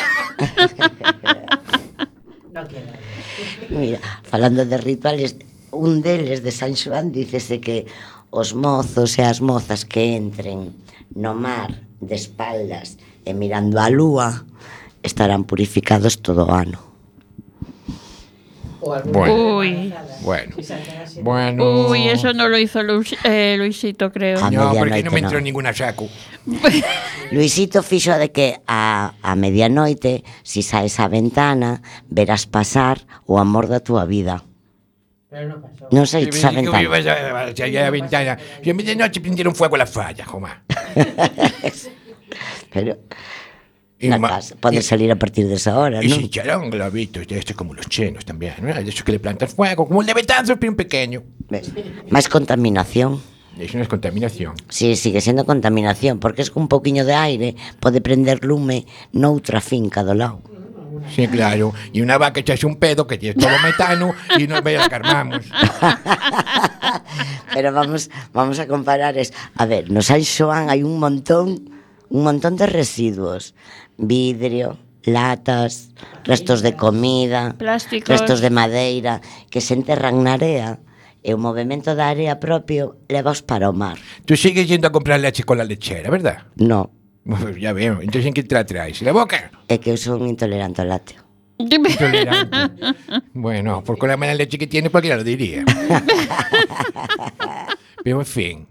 [2.53, 2.98] No queda.
[3.68, 5.37] Mira, falando de rituales,
[5.70, 7.87] un deles de San Xoán dícese que
[8.31, 10.74] os mozos e as mozas que entren
[11.14, 14.42] no mar de espaldas e mirando a lúa
[15.07, 16.89] estarán purificados todo o ano.
[18.80, 19.56] Bueno.
[19.58, 19.94] Uy.
[20.22, 20.56] Bueno.
[21.22, 21.86] Bueno.
[21.88, 24.42] Uy, eso no lo hizo Luis- eh, Luisito, creo.
[24.44, 25.44] A No, porque no me entró no.
[25.44, 26.08] ninguna saco.
[27.30, 33.68] Luisito fixo de que a, a medianoite, si saes á ventana, verás pasar o amor
[33.68, 34.44] da túa vida.
[35.28, 35.86] Pero no pasó.
[35.90, 37.38] Dijo que ibas ventana.
[37.38, 38.38] a- a- a la ventana.
[38.62, 40.62] En vez de noche prendieron fuego a la falla, joma.
[42.72, 42.98] Pero
[44.00, 46.18] Y ma- casa, y- salir a partir desa hora, Y non?
[46.24, 48.72] sin charón, globitos, de estos como los chenos también, ¿no?
[48.72, 51.20] De esos que le plantas fuego, como el de Betanzos, pero un pequeño.
[51.52, 51.68] Ves?
[52.08, 53.20] Máis contaminación.
[53.60, 54.56] Eso no es contaminación.
[54.72, 59.60] Sí, sigue sendo contaminación, porque es que un pouquiño de aire pode prender lume noutra
[59.60, 60.40] finca do lado.
[61.12, 61.74] Sí, claro.
[61.92, 65.44] Y una vaca echase un pedo que tiene todo metano y nos ve que armamos.
[67.52, 71.68] Pero vamos, vamos a comparar es, a ver, no San Xoán hai un montón,
[72.08, 73.54] un montón de residuos,
[74.00, 75.90] vidrio, latas,
[76.24, 78.08] restos de comida, Plásticos.
[78.08, 80.80] restos de madeira que se enterran na area
[81.20, 84.00] e o movimento da area propio levaos para o mar.
[84.24, 86.48] Tú sigues yendo a comprar leche con la lechera, ¿verdad?
[86.56, 86.90] No,
[87.28, 88.00] Pues ya veo.
[88.00, 89.02] Entonces, ¿en qué te la traes?
[89.04, 89.52] ¿La boca?
[89.68, 91.20] é que eu son intolerante ao lácteo.
[91.60, 92.56] Intolerante.
[93.36, 95.60] Bueno, por con la mala leche que tiene, cualquiera lo diría.
[98.02, 98.66] Pero en fin.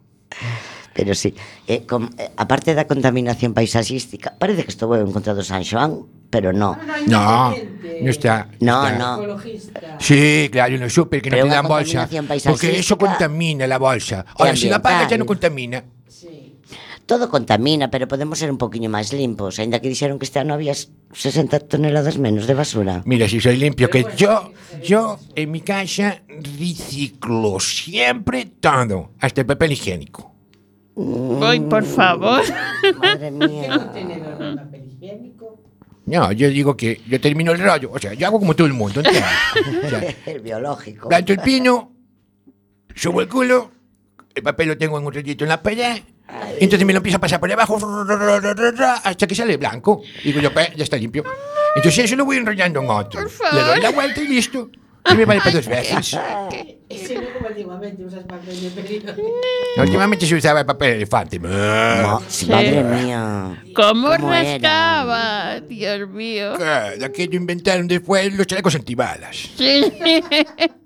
[1.00, 1.34] Pero sí,
[1.66, 5.64] eh, com, eh, aparte da contaminación paisaxística, parece que estou eu en contra do San
[5.64, 6.76] Xoán, pero no.
[7.08, 8.52] No, no está.
[8.60, 9.00] No, está.
[9.00, 9.12] no.
[9.24, 9.96] Ecologista.
[9.96, 12.04] Sí, claro, en los súper que no Pero te una dan bolsa.
[12.44, 14.26] Porque eso contamina la bolsa.
[14.36, 15.86] Ahora, si la pagas ya no contamina.
[16.10, 16.60] Sí.
[17.06, 20.52] Todo contamina, pero podemos ser un poquinho máis limpos, aínda que dixeron que este ano
[20.52, 23.08] había 60 toneladas menos de basura.
[23.08, 24.52] Mira, si soy limpio, que yo,
[24.84, 30.39] yo en mi casa reciclo siempre todo, hasta el papel higiénico.
[31.42, 32.42] Ay, por favor.
[32.98, 33.90] Madre ¿Qué mía.
[36.06, 38.74] No, yo digo que yo termino el rollo, o sea, yo hago como todo el
[38.74, 39.24] mundo, ¿entiendes?
[39.86, 41.08] O sea, El biológico.
[41.08, 41.92] planto el pino,
[42.96, 43.70] subo el culo,
[44.34, 46.02] el papel lo tengo en un rollito en la pared,
[46.60, 47.78] y entonces me lo empiezo a pasar por debajo
[49.04, 50.02] hasta que sale blanco.
[50.24, 51.24] Digo yo, "Pe, ya está limpio.
[51.76, 53.22] Entonces eso lo voy enrollando en otro.
[53.54, 54.70] Le doy la vuelta y listo.
[55.12, 56.18] Y me vale para dos veces.
[56.90, 59.22] Ese no como antiguamente usas papel de periódico.
[59.78, 61.38] Últimamente se usaba el papel elefante.
[61.40, 63.64] No, sí, Madre mía.
[63.76, 64.50] ¿Cómo ¿Cómo era?
[64.54, 65.60] rascaba?
[65.62, 66.58] Dios mío.
[66.58, 69.36] De aquello inventaron después los chalecos antibalas.
[69.56, 69.84] Sí.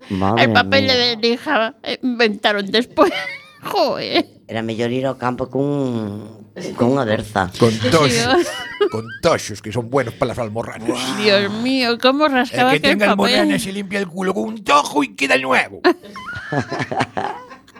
[0.09, 0.95] Madre El papel mía.
[0.95, 3.11] de lija eh, inventaron después.
[3.63, 4.25] Joder.
[4.47, 7.47] Era mellor ir ao campo cun, con unha berza.
[7.55, 7.71] Con.
[7.71, 8.27] Dios.
[8.91, 10.89] con tosos, que son buenos para las almorranas.
[11.17, 14.63] Dios mío, ¿cómo El rascaba que aquel tenga almorranas se limpia el culo con un
[14.63, 15.81] tojo y queda nuevo.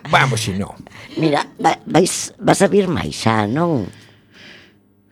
[0.10, 0.76] Vamos, si no.
[1.18, 3.88] Mira, va, vais, vas a vir máis xa, non?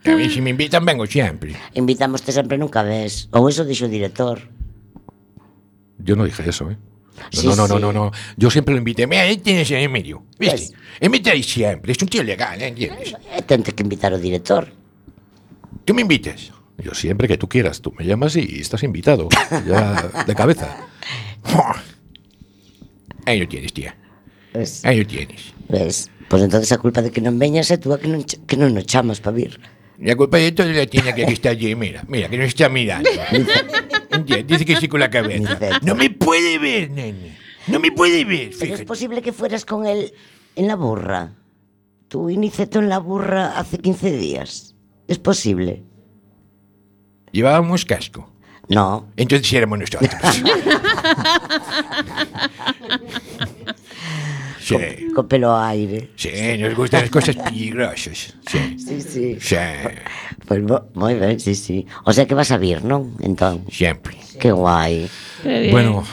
[0.04, 1.56] A mí si me invitan vengo siempre.
[1.72, 3.30] Invitámoste sempre nunca ves.
[3.32, 4.42] Ou eso dixo o director.
[6.02, 6.76] Yo no dije eso, ¿eh?
[7.32, 7.80] No, Sí, no, no, no, sí.
[7.82, 8.10] no, no.
[8.36, 9.06] Yo siempre lo invité.
[9.06, 10.24] Mira, ahí tienes en Emilio.
[10.38, 10.56] ¿Viste?
[10.56, 11.92] Pues- Invita ahí siempre.
[11.92, 12.68] Es un tío legal, ¿eh?
[12.68, 13.14] ¿entiendes?
[13.34, 14.68] E tente que invitar o director.
[15.84, 16.52] Tú me invites.
[16.78, 19.28] Yo siempre que tú quieras, tú me llamas y estás invitado.
[19.66, 20.88] Ya de cabeza.
[23.26, 23.96] Ahí lo tienes, tía.
[24.54, 25.52] Ves, Ahí lo tienes.
[25.68, 26.10] ves.
[26.28, 28.88] Pois entonces a culpa de que non veñas é túa que non, que non nos
[28.88, 29.60] chamas para vir.
[30.00, 31.76] La culpa de todo la tiene que está allí.
[31.76, 33.10] Mira, mira, que nos está mirando.
[34.46, 35.58] Dice que sí con la cabeza.
[35.82, 37.38] No me puede ver, nene.
[37.68, 38.84] No me puede ver, Pero es fíjate.
[38.86, 40.12] posible que fueras con él
[40.56, 41.32] en la burra.
[42.08, 44.74] Tú y Niceto en la burra hace 15 días.
[45.08, 45.82] Es posible.
[47.30, 48.28] Llevábamos casco.
[48.68, 50.10] No, Entonces éramos nosotros.
[54.62, 54.76] sí,
[55.14, 56.10] con pelo aire.
[56.16, 58.34] sí, nos gustan las cosas peligrosas.
[58.46, 59.36] Sí, Sí, sí.
[59.40, 59.56] sí,
[60.46, 60.62] Pues
[60.94, 61.86] muy bien, sí, sí.
[62.04, 63.10] O sea que vas a vir, ¿no?
[63.20, 64.16] Entonces, siempre.
[64.40, 65.08] qué guay.
[65.42, 65.68] Qué.
[65.70, 66.04] Bueno,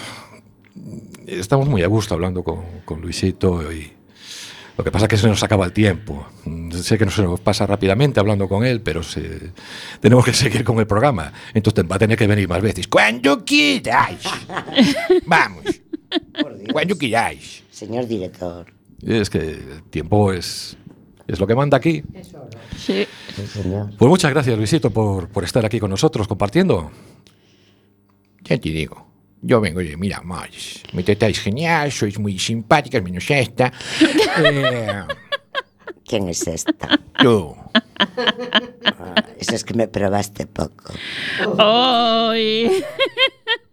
[1.28, 3.92] estamos muy a gusto hablando con, con Luisito y
[4.78, 6.26] lo que pasa es que se nos acaba el tiempo.
[6.72, 9.52] Sé que no se nos pasa rápidamente hablando con él, pero se-
[10.00, 11.34] tenemos que seguir con el programa.
[11.54, 12.88] Entonces va a tener que venir más veces.
[12.88, 14.22] Cuando quieráis.
[15.26, 15.64] Vamos,
[16.72, 17.64] cuando quieráis.
[17.80, 18.74] Señor director.
[19.02, 20.76] Es que el tiempo es,
[21.28, 22.04] es lo que manda aquí.
[22.78, 23.08] Sí.
[23.36, 23.92] Sí, señor.
[23.98, 26.92] Pues muchas gracias, Luisito, por, por estar aquí con nosotros compartiendo.
[28.44, 29.08] Ya te digo.
[29.42, 30.50] Yo vengo de, mira, más.
[30.92, 33.72] Me tratáis genial, sois muy simpáticas, menos esta.
[34.44, 35.04] Eh,
[36.04, 37.00] ¿Quién es esta?
[37.22, 37.56] tú.
[37.98, 40.94] Ah, eso es que me probaste poco.
[41.58, 42.84] Ay.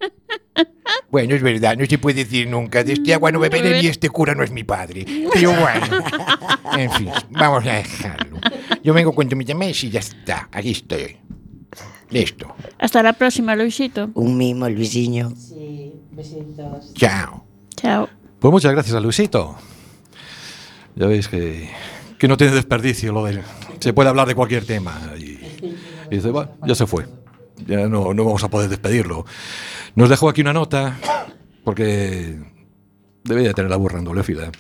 [1.11, 2.83] Bueno, es verdad, no se puede decir nunca.
[2.85, 5.05] De este agua no beberé ni este cura no es mi padre.
[5.33, 5.87] Pero bueno.
[6.77, 8.39] En fin, vamos a dejarlo.
[8.83, 10.49] Yo vengo cuando me llaméis y ya está.
[10.53, 11.17] Aquí estoy.
[12.11, 12.55] Listo.
[12.79, 14.11] Hasta la próxima, Luisito.
[14.15, 15.31] Un mimo, Luisinho.
[15.37, 16.93] Sí, besitos.
[16.95, 17.47] Chao.
[17.77, 18.09] Chao.
[18.39, 19.57] Pues muchas gracias a Luisito.
[20.97, 21.71] Ya veis que,
[22.19, 23.41] que no tiene desperdicio lo de...
[23.81, 25.01] Se puede hablar de cualquier tema.
[25.19, 25.39] Y,
[26.11, 27.07] y dice, "Va, ya se fue.
[27.67, 29.25] Ya no, no vamos a poder despedirlo.
[29.95, 30.99] Nos dejó aquí una nota,
[31.65, 32.39] porque
[33.25, 34.51] debería tener la burra endolefida.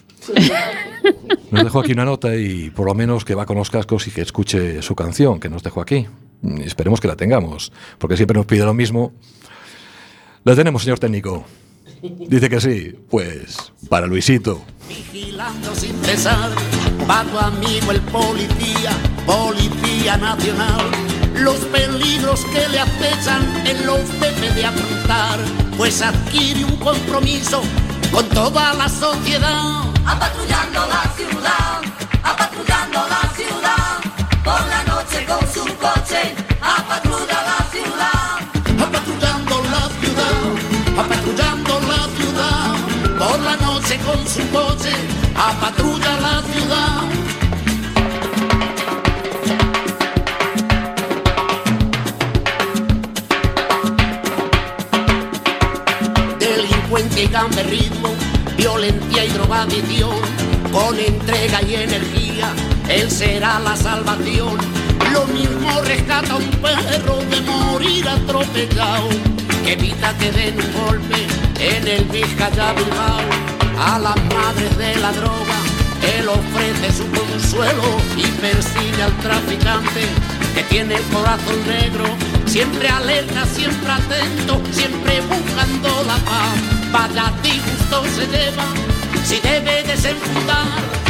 [1.51, 4.11] Nos dejó aquí una nota y por lo menos que va con los cascos y
[4.11, 6.07] que escuche su canción que nos dejó aquí.
[6.43, 9.13] Y esperemos que la tengamos, porque siempre nos pide lo mismo.
[10.45, 11.45] La tenemos, señor técnico.
[12.03, 12.99] Dice que sí.
[13.11, 14.63] Pues para Luisito.
[14.89, 16.51] vigilando sin cesar,
[17.09, 18.93] va tu amigo el policía,
[19.25, 20.91] policía nacional.
[21.38, 25.38] Los peligros que le acechan él los debe de afrontar,
[25.77, 27.62] pues adquiere un compromiso
[28.11, 29.83] con toda la sociedad.
[30.07, 31.81] Apatrullando la ciudad,
[32.22, 33.99] apatrullando la ciudad,
[34.42, 38.87] por la noche con su coche, apatrulla la ciudad.
[38.87, 44.92] Apatrullando la ciudad, apatrullando la ciudad, por la noche con su coche,
[45.37, 47.26] apatrulla la ciudad.
[57.17, 58.09] Delincuencia y gamberrismo,
[58.59, 60.17] violencia y drogadicción,
[60.71, 62.53] con entrega y energía,
[62.91, 64.59] él será la salvación.
[65.15, 69.09] Lo mismo rescata un perro de morir atropellado,
[69.65, 71.27] que evita que den un golpe
[71.59, 72.75] en el Vizcaya.
[73.79, 75.59] A las madres de la droga,
[76.19, 77.83] él ofrece su consuelo
[78.17, 80.03] y persigue al traficante
[80.55, 82.05] que tiene el corazón negro,
[82.45, 86.76] siempre alerta, siempre atento, siempre buscando la paz.
[86.92, 88.64] Vaya disgusto se lleva,
[89.25, 90.66] si debe desenfundar.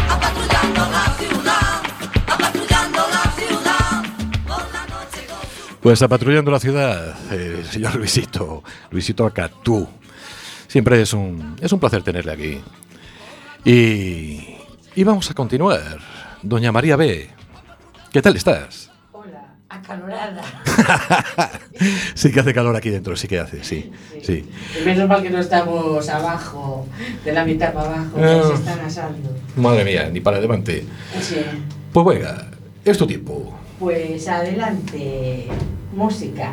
[0.08, 1.82] Apatrullando la ciudad,
[2.26, 4.02] apatrullando la ciudad,
[4.46, 9.86] por la noche con Pues a patrullando la ciudad, eh, señor Luisito, Luisito Acatú.
[10.66, 12.60] Siempre es un, es un placer tenerle aquí.
[13.64, 14.56] Y,
[14.94, 15.98] y vamos a continuar.
[16.42, 17.28] Doña María B.,
[18.12, 18.85] ¿qué tal estás?
[19.68, 20.42] Acalorada.
[22.14, 23.90] sí que hace calor aquí dentro, sí que hace, sí.
[24.22, 24.48] sí.
[24.84, 26.86] Menos mal que no estamos abajo,
[27.24, 28.42] de la mitad para abajo, que Ah.
[28.46, 29.36] se están asando.
[29.56, 30.84] Madre mía, ni para adelante.
[31.20, 31.40] Sí.
[31.92, 32.48] Pues venga,
[32.84, 33.58] es tu tiempo.
[33.80, 35.48] Pues adelante,
[35.92, 36.52] música.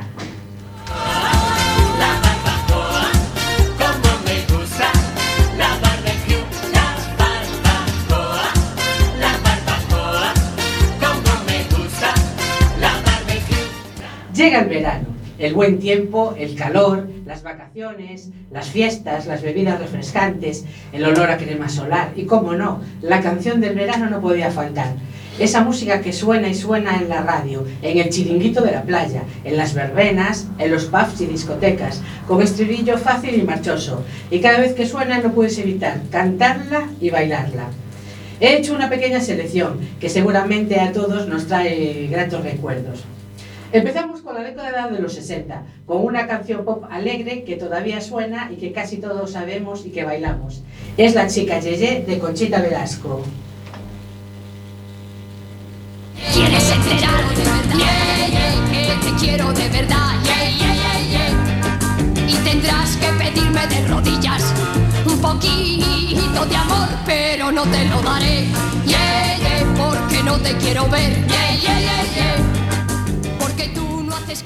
[14.33, 15.05] Llega el verano,
[15.37, 21.37] el buen tiempo, el calor, las vacaciones, las fiestas, las bebidas refrescantes, el olor a
[21.37, 24.95] crema solar y, como no, la canción del verano no podía faltar.
[25.37, 29.21] Esa música que suena y suena en la radio, en el chiringuito de la playa,
[29.43, 34.03] en las verbenas, en los pubs y discotecas, con estribillo fácil y marchoso.
[34.31, 37.67] Y cada vez que suena no puedes evitar cantarla y bailarla.
[38.39, 43.05] He hecho una pequeña selección que seguramente a todos nos trae gratos recuerdos.
[43.73, 48.51] Empezamos con la década de los 60, con una canción pop alegre que todavía suena
[48.51, 50.61] y que casi todos sabemos y que bailamos.
[50.95, 53.23] Es La chica Yeye de Conchita Velasco.
[56.35, 57.97] ¿Quieres yeah,
[58.71, 60.13] que te quiero de verdad.
[62.27, 64.53] Y tendrás que pedirme de rodillas
[65.03, 68.45] un poquito de amor, pero no te lo daré.
[69.75, 71.23] Porque no te quiero ver.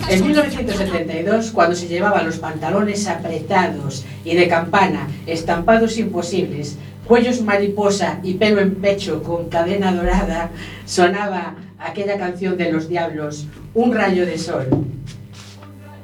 [0.09, 8.19] En 1972, cuando se llevaban los pantalones apretados y de campana, estampados imposibles, cuellos mariposa
[8.21, 10.49] y pelo en pecho con cadena dorada,
[10.85, 14.67] sonaba aquella canción de los diablos, Un rayo de sol.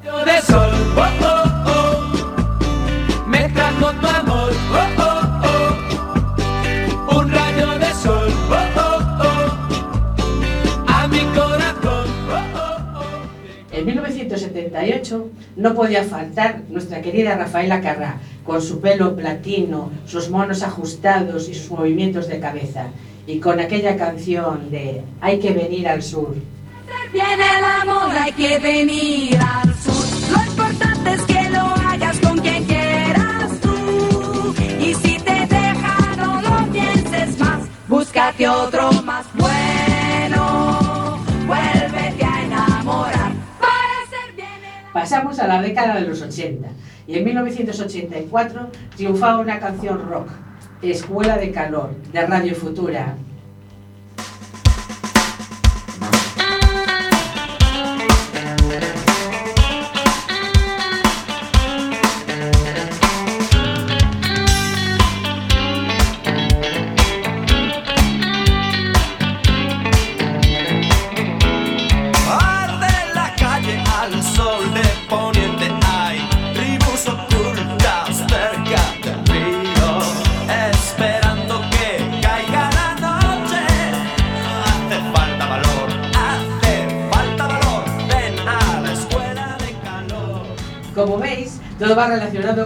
[0.02, 3.26] de sol, oh, oh, oh.
[3.26, 4.43] Me trajo tu amor,
[13.84, 20.62] En 1978 no podía faltar nuestra querida Rafaela Carrá, con su pelo platino, sus monos
[20.62, 22.86] ajustados y sus movimientos de cabeza,
[23.26, 26.34] y con aquella canción de Hay que venir al sur.
[27.12, 30.32] Viene el amor, hay que venir al sur.
[30.32, 34.54] Lo importante es que lo hagas con quien quieras tú.
[34.80, 37.60] Y si te deja, no lo pienses más.
[37.86, 39.73] Búscate otro más bueno.
[45.14, 46.66] Pasamos a la década de los 80
[47.06, 50.28] y en 1984 triunfaba una canción rock,
[50.82, 53.14] Escuela de Calor, de Radio Futura.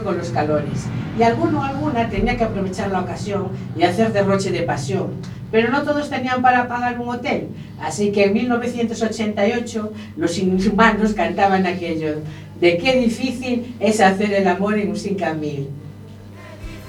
[0.03, 0.87] Con los calores.
[1.19, 5.15] Y alguno alguna tenía que aprovechar la ocasión y hacer derroche de pasión.
[5.51, 7.49] Pero no todos tenían para pagar un hotel.
[7.81, 12.17] Así que en 1988 los inhumanos cantaban aquello
[12.61, 15.69] de qué difícil es hacer el amor en un 5000.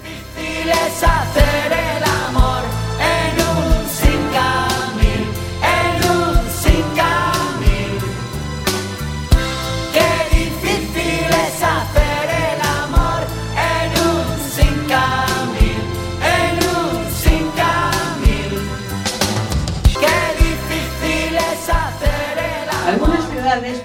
[0.03, 1.88] Difícil es hacer el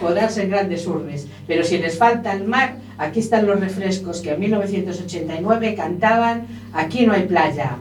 [0.04, 4.32] podrán ser grandes urbes, pero si les falta el mar, aquí están los refrescos que
[4.32, 7.78] en 1989 cantaban Aquí no hay playa.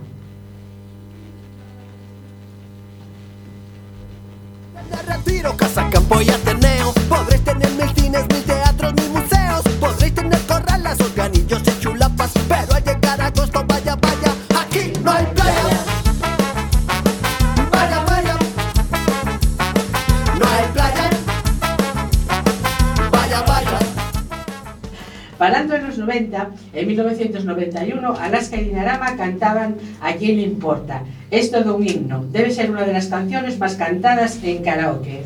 [26.33, 31.03] 90, en 1991, Alaska y Dinarama cantaban ¿A quién le importa?
[31.31, 32.25] Es todo un himno.
[32.31, 35.23] Debe ser una de las canciones más cantadas en karaoke.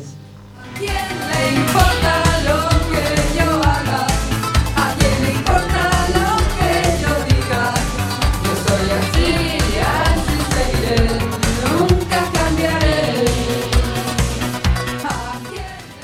[0.78, 2.27] ¿Quién le importa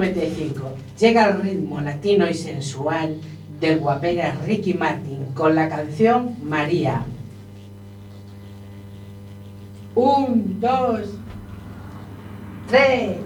[0.00, 3.16] 1995 llega el ritmo latino y sensual
[3.60, 7.04] del guapera Ricky Martin con la canción María.
[9.94, 11.02] Un, dos,
[12.68, 13.18] tres.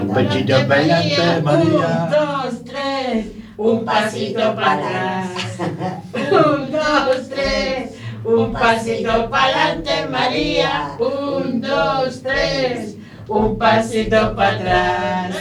[0.00, 1.64] Un pechito para adelante, María.
[1.64, 3.26] Un, dos, tres.
[3.56, 5.58] Un pasito para atrás.
[6.14, 7.94] Un, dos, tres.
[8.24, 10.96] Un pasito para adelante, María.
[10.98, 12.95] Un, dos, tres.
[13.28, 15.36] Un pasito para atrás.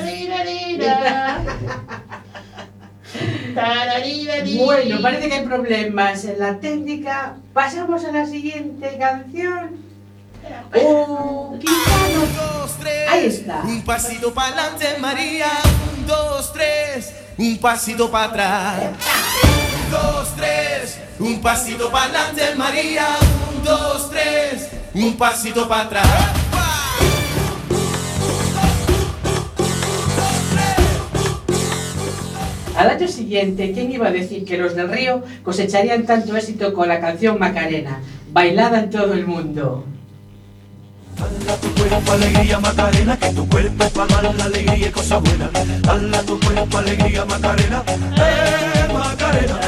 [4.57, 7.35] Bueno, parece que hay problemas en la técnica.
[7.53, 9.77] Pasamos a la siguiente canción.
[10.75, 13.09] Oh, dos, tres.
[13.09, 13.61] Ahí está.
[13.61, 15.47] Un pasito para adelante, María.
[15.97, 17.13] Un, dos, tres.
[17.37, 18.83] Un pasito para atrás.
[19.43, 20.99] Un, dos, tres.
[21.19, 23.07] Un pasito para adelante, María.
[23.49, 24.69] Un, dos, tres.
[24.93, 26.44] Un pasito para atrás.
[32.75, 36.89] Al año siguiente, ¿quién iba a decir que los del Río cosecharían tanto éxito con
[36.89, 38.01] la canción Macarena,
[38.33, 39.85] bailada en todo el mundo?
[41.17, 45.49] Dala tu cuerpo alegría Macarena, que tu cuerpo para dar la alegría y cosas buenas.
[45.81, 49.59] Dala tu cuerpo alegría Macarena, eh Macarena.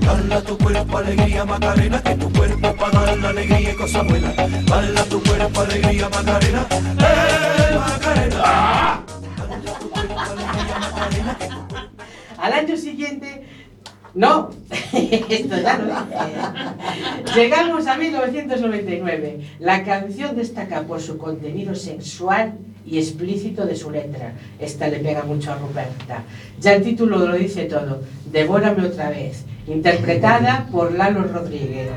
[0.00, 4.36] Dala tu cuerpo alegría Macarena, que tu cuerpo para dar la alegría y cosas buenas.
[4.66, 8.36] Dala tu cuerpo alegría Macarena, eh Macarena.
[8.36, 11.38] Dala tu cuerpo alegría Macarena,
[12.48, 13.42] Al año siguiente,
[14.14, 14.48] no,
[14.92, 16.06] esto ya.
[17.34, 19.40] Llegamos a 1999.
[19.60, 22.54] La canción destaca por su contenido sexual
[22.86, 24.32] y explícito de su letra.
[24.58, 26.22] Esta le pega mucho a Ruperta.
[26.58, 28.00] Ya el título lo dice todo.
[28.32, 29.44] Devórame otra vez.
[29.66, 31.90] Interpretada por Lalo Rodríguez.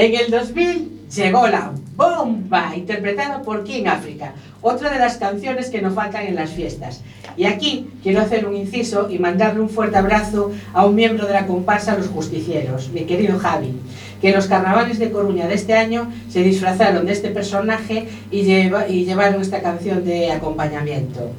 [0.00, 4.32] En el 2000 llegó la bomba, interpretada por King Africa,
[4.62, 7.02] otra de las canciones que nos faltan en las fiestas.
[7.36, 11.34] Y aquí quiero hacer un inciso y mandarle un fuerte abrazo a un miembro de
[11.34, 13.74] la comparsa Los Justicieros, mi querido Javi,
[14.22, 18.42] que en los carnavales de Coruña de este año se disfrazaron de este personaje y,
[18.44, 21.30] lleva- y llevaron esta canción de acompañamiento.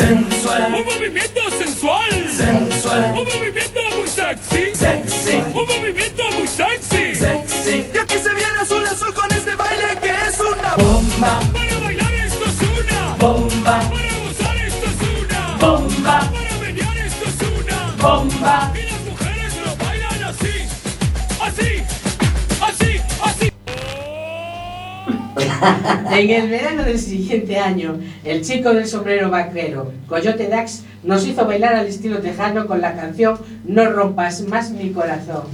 [0.00, 0.74] Sensual.
[0.74, 2.10] Un movimiento sensual.
[2.34, 3.12] Sensual.
[3.18, 4.74] Un movimiento muy sexy.
[4.74, 5.36] Sexy.
[5.52, 7.14] Un movimiento muy sexy.
[7.14, 7.86] Sexy.
[7.94, 11.40] Y aquí se viene azul azul con este baile que es una bomba.
[11.52, 13.14] Para bailar esto es una.
[13.18, 13.99] Bomba.
[26.10, 31.46] En el verano del siguiente año, el chico del sombrero vaquero, Coyote Dax, nos hizo
[31.46, 35.44] bailar al estilo tejano con la canción No rompas más mi corazón.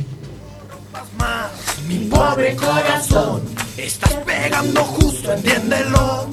[1.19, 1.51] más,
[1.89, 3.43] mi pobre corazón.
[3.77, 6.29] Estás pegando justo, entiéndelo.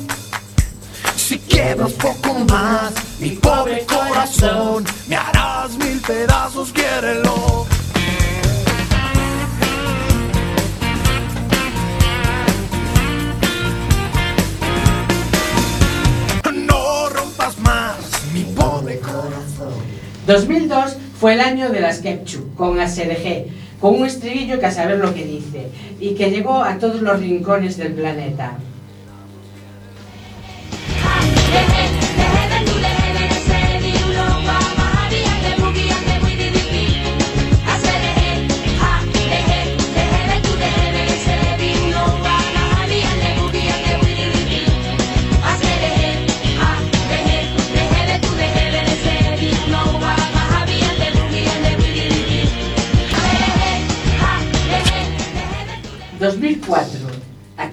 [1.16, 7.66] Si quiero un poco más, mi pobre corazón, me harás mil pedazos, quiérelo.
[18.94, 19.74] Mi pobre corazón.
[20.28, 23.46] 2002 fue el año de las Kepchu, con ASRG,
[23.80, 25.68] con un estribillo que a saber lo que dice,
[26.00, 28.58] y que llegó a todos los rincones del planeta.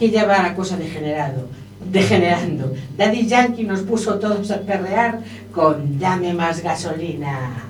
[0.01, 1.47] Aquí ya va la cosa degenerado,
[1.93, 2.73] degenerando.
[2.97, 5.21] Daddy Yankee nos puso todos a perrear
[5.53, 7.65] con Dame más gasolina.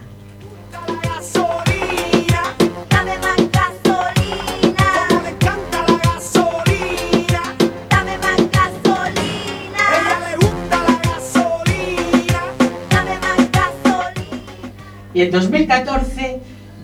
[15.13, 16.41] Y en 2014,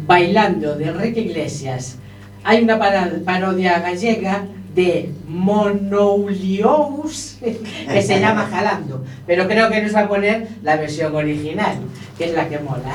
[0.08, 1.98] Bailando de Enrique Iglesias,
[2.42, 2.80] hay una
[3.24, 4.44] parodia gallega
[4.76, 11.16] de Monoulious que se llama Jalando, pero creo que nos va a poner la versión
[11.16, 11.78] original,
[12.16, 12.94] que es la que mola.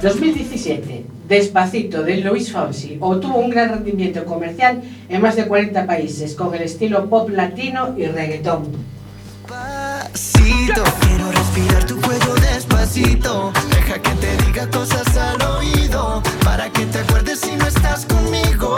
[0.00, 6.34] 2017, Despacito de Luis Fonsi obtuvo un gran rendimiento comercial en más de 40 países
[6.34, 8.68] con el estilo pop latino y reggaetón.
[9.42, 13.52] Despacito, quiero respirar tu cuello despacito.
[13.70, 16.22] Deja que te diga cosas al oído.
[16.44, 18.76] Para que te acuerdes si no estás conmigo.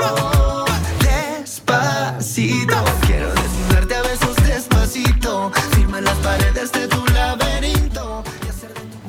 [1.39, 5.53] Despacito, quiero desnudarte a besos despacito.
[5.73, 7.00] Firma las paredes de tu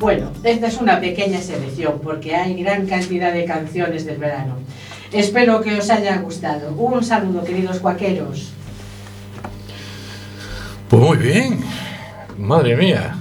[0.01, 4.55] Bueno, esta es una pequeña selección porque hay gran cantidad de canciones del verano.
[5.11, 6.73] Espero que os haya gustado.
[6.73, 8.51] Un saludo, queridos cuaqueros.
[10.89, 11.59] Pues muy bien.
[12.35, 13.15] Madre mía.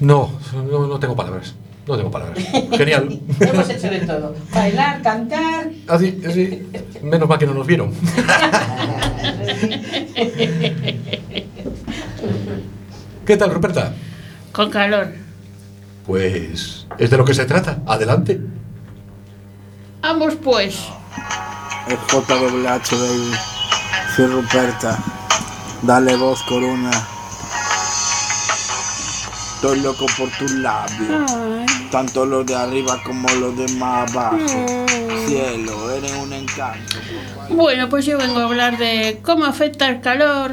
[0.00, 1.54] No, no, no tengo palabras.
[1.86, 2.44] No tengo palabras.
[2.72, 3.20] Genial.
[3.38, 4.34] Hemos hecho de todo.
[4.52, 5.70] Bailar, cantar.
[5.86, 6.68] Así, así.
[7.02, 7.94] Menos mal que no nos vieron.
[13.24, 13.94] ¿Qué tal, Ruperta?
[14.60, 15.08] Con calor.
[16.06, 17.78] Pues es de lo que se trata.
[17.86, 18.38] Adelante.
[20.02, 20.78] Vamos pues.
[21.88, 23.32] El JWH, baby.
[24.14, 24.98] Soy Ruperta.
[25.80, 26.90] Dale voz, Corona.
[29.54, 31.32] Estoy loco por tus labios.
[31.90, 34.36] Tanto los de arriba como los de más abajo.
[35.26, 36.98] Cielo, eres un encanto.
[37.48, 40.52] Bueno, pues yo vengo a hablar de cómo afecta el calor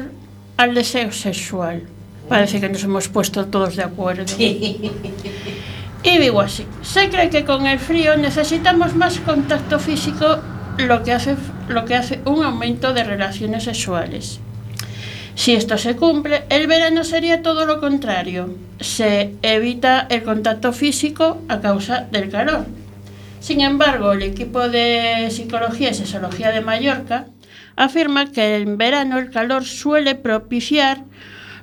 [0.56, 1.86] al deseo sexual.
[2.28, 4.24] Parece que nos hemos puesto todos de acuerdo.
[4.38, 10.38] Y digo así, se cree que con el frío necesitamos más contacto físico,
[10.78, 11.36] lo que hace,
[11.68, 14.40] lo que hace un aumento de relaciones sexuales.
[15.34, 18.54] Si esto se cumple, el verano sería todo lo contrario.
[18.80, 22.66] Se evita el contacto físico a causa del calor.
[23.40, 27.26] Sin embargo, el equipo de Psicología y Sexología de Mallorca
[27.76, 31.04] afirma que en verano el calor suele propiciar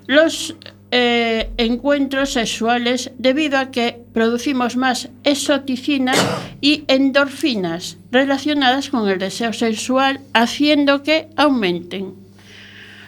[0.08, 0.56] los
[0.92, 6.14] eh, encuentros sexuales debido a que producimos más exoticina
[6.62, 12.14] y endorfinas relacionadas con el deseo sexual, haciendo que aumenten.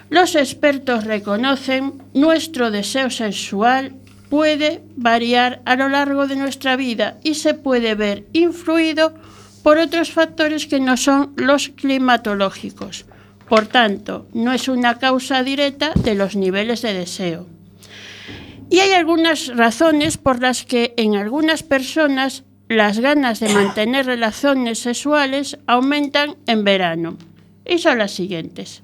[0.09, 3.93] Los expertos reconocen nuestro deseo sexual
[4.29, 9.13] puede variar a lo largo de nuestra vida y se puede ver influido
[9.63, 13.05] por otros factores que no son los climatológicos.
[13.47, 17.47] Por tanto, no es una causa directa de los niveles de deseo.
[18.69, 24.79] Y hay algunas razones por las que en algunas personas las ganas de mantener relaciones
[24.79, 27.17] sexuales aumentan en verano.
[27.65, 28.83] Y son las siguientes.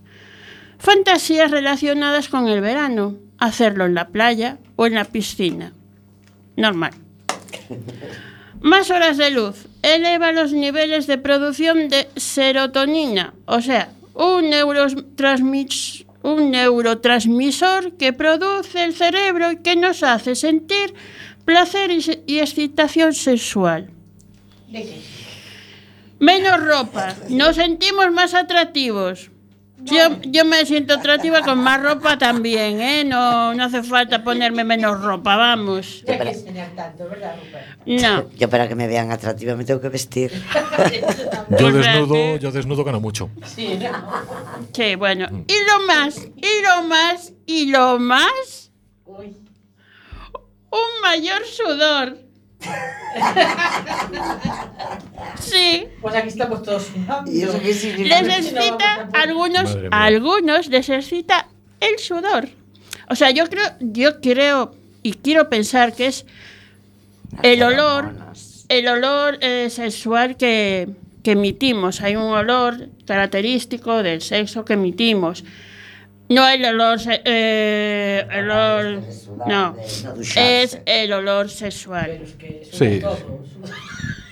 [0.77, 3.17] Fantasías relacionadas con el verano.
[3.39, 5.73] Hacerlo en la playa o en la piscina.
[6.55, 6.93] Normal.
[8.61, 9.67] Más horas de luz.
[9.81, 13.33] Eleva los niveles de producción de serotonina.
[13.45, 20.93] O sea, un neurotransmis un neurotransmisor que produce el cerebro y que nos hace sentir
[21.45, 23.91] placer y, y excitación sexual.
[26.19, 29.29] Menos ropa, nos sentimos más atractivos,
[29.83, 33.03] Yo, yo me siento atractiva con más ropa también, ¿eh?
[33.03, 36.03] No, no hace falta ponerme menos ropa, vamos.
[36.07, 37.65] Ya hay que enseñar tanto, ¿verdad, Rupert?
[37.85, 38.29] No.
[38.31, 40.31] Yo para que me vean atractiva me tengo que vestir.
[41.59, 43.29] Yo desnudo, yo desnudo gano mucho.
[43.45, 43.91] Sí, ¿no?
[44.73, 45.27] Sí, bueno.
[45.47, 48.71] Y lo más, y lo más, y lo más.
[49.05, 49.35] Uy.
[50.71, 52.22] Un mayor sudor.
[55.39, 55.87] Sí.
[56.01, 56.87] Pues aquí estamos todos.
[57.27, 58.21] ¿Y eso qué significa?
[58.21, 59.89] Les excita algunos, Madre mía.
[59.91, 61.47] a algunos les excita
[61.79, 62.49] el sudor.
[63.09, 66.25] O sea, yo creo, yo creo y quiero pensar que es
[67.41, 68.13] el olor,
[68.69, 70.89] el olor eh, sexual que,
[71.23, 72.01] que emitimos.
[72.01, 75.43] Hay un olor característico del sexo que emitimos.
[76.29, 79.01] No el olor, se- eh, el olor,
[79.47, 79.75] no,
[80.35, 82.21] es el olor sexual.
[82.71, 83.01] Sí.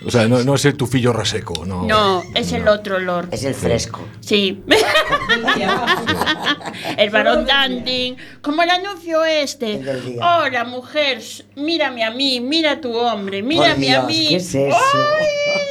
[0.04, 1.84] O sea, no, no es el tufillo reseco, no.
[1.84, 3.28] No, es el otro olor.
[3.30, 4.00] Es el fresco.
[4.20, 4.60] Sí.
[6.96, 8.14] el varón dancing.
[8.40, 9.80] Como el anuncio este.
[10.20, 11.22] Hola, mujer,
[11.54, 14.26] mírame a mí, mira a tu hombre, mírame Por a mí.
[14.30, 14.76] ¿qué es eso?
[14.76, 15.61] ¡Ay, qué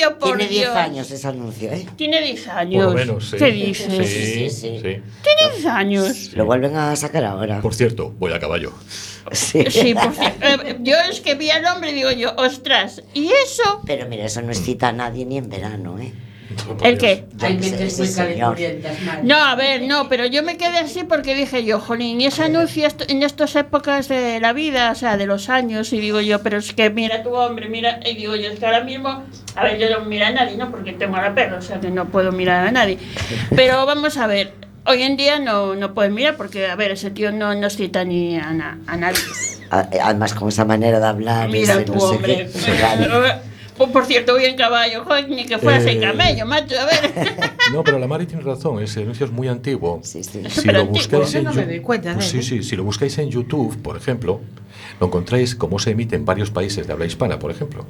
[0.00, 0.76] anuncio, por Tiene 10 Dios!
[0.76, 1.86] años ese anuncio, ¿eh?
[1.96, 2.84] Tiene 10 Por años.
[2.84, 3.36] lo menos, sí.
[3.36, 3.92] ¿Qué dices?
[3.92, 4.80] Sí, Sí, sí.
[4.82, 6.32] Tiene 10 años.
[6.34, 7.60] Lo vuelven a sacar ahora.
[7.60, 8.72] Por cierto, voy a caballo.
[9.32, 9.64] Sí.
[9.70, 13.28] Sí, por ci- eh, yo es que vi al hombre y digo yo, ostras, ¿y
[13.44, 13.80] eso?
[13.86, 16.12] Pero mira, eso no excita a nadie ni en verano, ¿eh?
[16.82, 17.24] ¿El qué?
[17.40, 18.08] Hay mentes muy.
[19.22, 22.44] No, a ver, no, pero yo me quedé así porque dije yo, jolín, y ese
[22.44, 26.42] anuncio en estas épocas de la vida, o sea, de los años, y digo yo,
[26.42, 29.24] pero es que mira tu hombre, mira, y digo yo, es que ahora mismo,
[29.56, 30.70] a ver, yo no miro a nadie, ¿no?
[30.70, 32.98] Porque tengo a la perra, o sea, que no puedo mirar a nadie.
[33.54, 34.52] Pero vamos a ver,
[34.86, 38.04] hoy en día no, no puedes mirar porque, a ver, ese tío no nos cita
[38.04, 39.20] ni a, na- a nadie.
[39.70, 41.48] Además, con esa manera de hablar.
[41.48, 42.48] Mira ese tu no sé hombre.
[42.52, 43.34] qué,
[43.84, 45.92] Pues, por cierto, voy en caballo, joder, ni que fuera Eh.
[45.92, 47.52] en camello, macho, a ver.
[47.72, 50.00] No, pero la Mari tiene razón, ese anuncio es muy antiguo.
[50.02, 50.42] Sí, sí.
[50.48, 53.30] Si lo buscáis en no me doy cuenta pues sí, sí, si lo buscáis en
[53.30, 54.40] YouTube, por ejemplo,
[55.00, 57.86] lo encontráis como se emite en varios países de habla hispana, por ejemplo.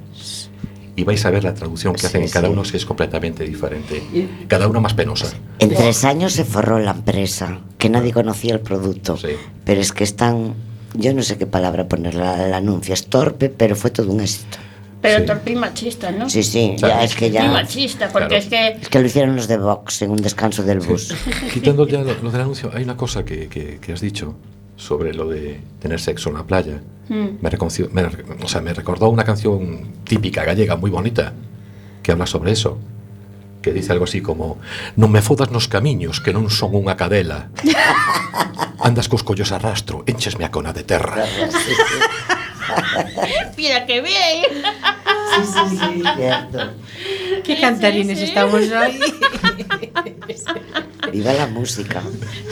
[0.95, 2.53] Y vais a ver la traducción que Sí, hacen en cada sí.
[2.53, 4.03] uno que es completamente diferente.
[4.47, 5.27] Cada una más penosa.
[5.59, 9.17] En tres años se forró la empresa, que nadie conocía el producto.
[9.17, 9.29] Sí.
[9.65, 10.53] Pero es que están,
[10.93, 14.59] yo no sé qué palabra ponerle al anuncio, es torpe, pero fue todo un éxito.
[15.03, 15.25] Pero Sí.
[15.27, 16.29] torpe y machista, ¿no?
[16.31, 16.95] Sí, sí, Claro.
[16.95, 17.43] ya es que Y ya...
[17.51, 18.43] machista, porque Claro.
[18.43, 21.11] es que Es que lo hicieron los de Vox en un descanso del bus.
[21.53, 24.33] Quitando ya lo, lo del anuncio, hay una cosa que, que- que has dicho
[24.79, 26.79] sobre lo de tener sexo en la playa.
[27.09, 27.43] Mm.
[27.43, 28.07] Me, reconci- me-
[28.43, 31.33] o sea, me recordó una canción típica gallega muy bonita
[32.01, 32.79] que habla sobre eso.
[33.61, 34.59] Que dice algo así como
[34.99, 37.47] Non me fodas nos camiños que non son unha cadela
[38.83, 41.23] Andas cos collos a rastro Enchesme a cona de terra
[43.57, 44.43] Mira que bien.
[45.35, 46.73] Sí, sí, sí, cierto.
[47.43, 48.99] Qué cantarines estamos hoy.
[51.11, 52.01] Viva la música.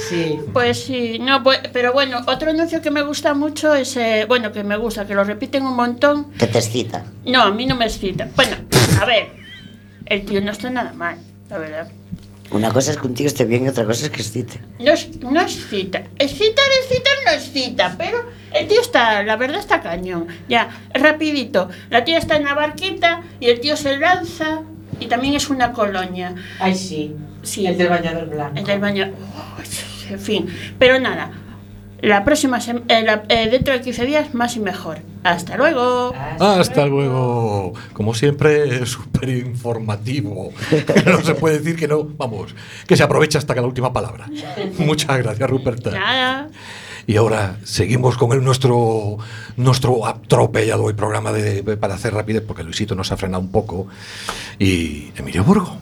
[0.10, 0.40] Sí.
[0.54, 4.52] Pues sí, no, pues- pero bueno, otro anuncio que me gusta mucho es, eh, bueno,
[4.52, 6.32] que me gusta, que lo repiten un montón.
[6.34, 7.06] Que te excita.
[7.26, 8.28] No, a mí no me excita.
[8.36, 8.58] Bueno,
[9.00, 9.30] a ver,
[10.06, 11.18] el tío no está nada mal,
[11.50, 11.88] la verdad.
[12.52, 14.60] Una cosa es que un tío esté bien y otra cosa es que excite.
[14.80, 14.92] No,
[15.32, 16.04] nos cita.
[16.20, 17.96] Excita, excita, no cita.
[17.98, 18.18] Pero
[18.54, 20.28] el tío está, la verdad está cañón.
[20.50, 21.70] Ya, rapidito.
[21.90, 24.64] La tía está en la barquita y el tío se lanza
[25.00, 26.36] y también es una colonia.
[26.60, 27.16] Ay, sí.
[27.42, 27.66] sí.
[27.66, 28.58] El del bañador blanco.
[28.58, 29.16] El del bañador.
[29.36, 30.48] Oh, en fin.
[30.78, 31.32] Pero nada,
[32.02, 35.00] La próxima eh, la- eh, dentro de 15 días, más y mejor.
[35.24, 36.14] Hasta luego.
[36.40, 37.74] Hasta luego.
[37.94, 40.52] Como siempre, súper informativo.
[41.06, 42.56] No se puede decir que no, vamos,
[42.88, 44.28] que se aprovecha hasta que la última palabra.
[44.80, 45.92] Muchas gracias, Ruperta.
[45.92, 46.50] Nada.
[47.08, 49.18] Y ahora seguimos con el nuestro,
[49.58, 53.88] nuestro atropellado hoy programa de, para hacer rapidez, porque Luisito nos ha frenado un poco.
[54.60, 55.78] Y Emilio Burgo.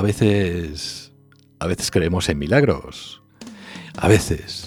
[0.00, 1.12] A veces,
[1.58, 3.20] a veces creemos en milagros.
[3.98, 4.66] A veces,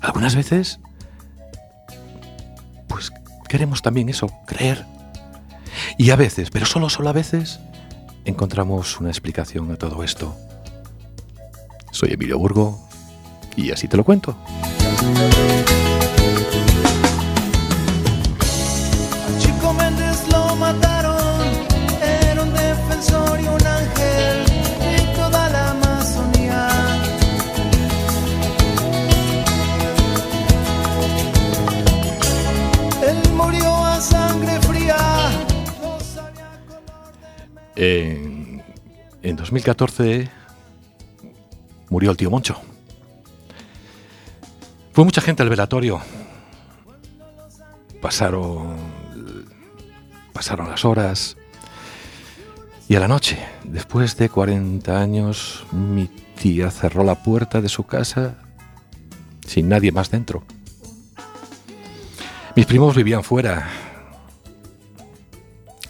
[0.00, 0.80] algunas veces,
[2.88, 3.12] pues
[3.46, 4.86] queremos también eso, creer.
[5.98, 7.60] Y a veces, pero solo, solo a veces,
[8.24, 10.34] encontramos una explicación a todo esto.
[11.92, 12.88] Soy Emilio Burgo
[13.54, 14.34] y así te lo cuento.
[39.48, 40.28] 2014
[41.88, 42.60] murió el tío Moncho.
[44.92, 46.02] Fue mucha gente al velatorio.
[48.02, 48.76] Pasaron,
[50.34, 51.38] pasaron las horas.
[52.88, 57.84] Y a la noche, después de 40 años, mi tía cerró la puerta de su
[57.84, 58.34] casa
[59.46, 60.44] sin nadie más dentro.
[62.54, 63.66] Mis primos vivían fuera.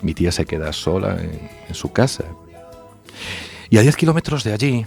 [0.01, 2.25] Mi tía se queda sola en, en su casa.
[3.71, 4.87] Y a 10 kilómetros de allí,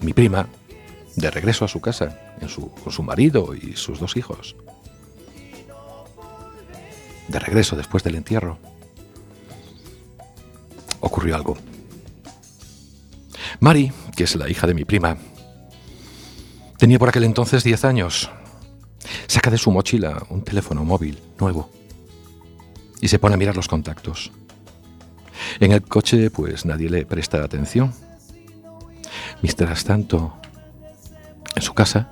[0.00, 0.48] mi prima,
[1.16, 2.18] de regreso a su casa,
[2.82, 4.56] con su marido y sus dos hijos.
[7.28, 8.58] De regreso después del entierro,
[11.00, 11.56] ocurrió algo.
[13.60, 15.16] Mari, que es la hija de mi prima,
[16.78, 18.30] tenía por aquel entonces 10 años.
[19.26, 21.70] Saca de su mochila un teléfono móvil nuevo
[23.00, 24.32] y se pone a mirar los contactos.
[25.60, 27.92] En el coche, pues nadie le presta atención.
[29.42, 30.34] Mientras tanto,
[31.54, 32.08] en su casa,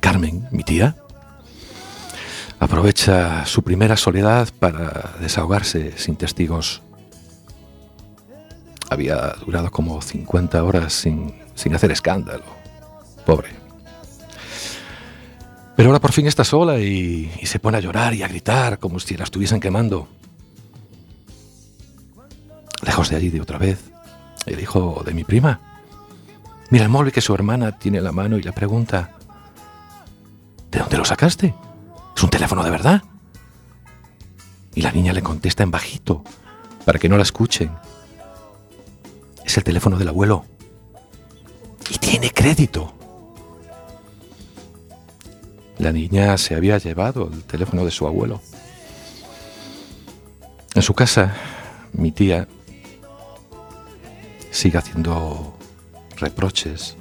[0.00, 0.96] Carmen, mi tía,
[2.58, 6.82] aprovecha su primera soledad para desahogarse sin testigos.
[8.90, 12.44] Había durado como 50 horas sin, sin hacer escándalo.
[13.24, 13.48] Pobre.
[15.76, 18.78] Pero ahora por fin está sola y, y se pone a llorar y a gritar
[18.78, 20.08] como si la estuviesen quemando.
[22.84, 23.90] Lejos de allí de otra vez,
[24.46, 25.60] el hijo de mi prima.
[26.70, 29.12] Mira el móvil que su hermana tiene en la mano y le pregunta,
[30.70, 31.54] ¿de dónde lo sacaste?
[32.14, 33.02] ¿Es un teléfono de verdad?
[34.74, 36.24] Y la niña le contesta en bajito,
[36.84, 37.70] para que no la escuchen.
[39.44, 40.44] Es el teléfono del abuelo.
[41.88, 42.92] Y tiene crédito.
[45.78, 48.40] La niña se había llevado el teléfono de su abuelo.
[50.74, 51.34] En su casa,
[51.92, 52.48] mi tía
[54.54, 55.58] sigue haciendo
[56.16, 56.96] reproches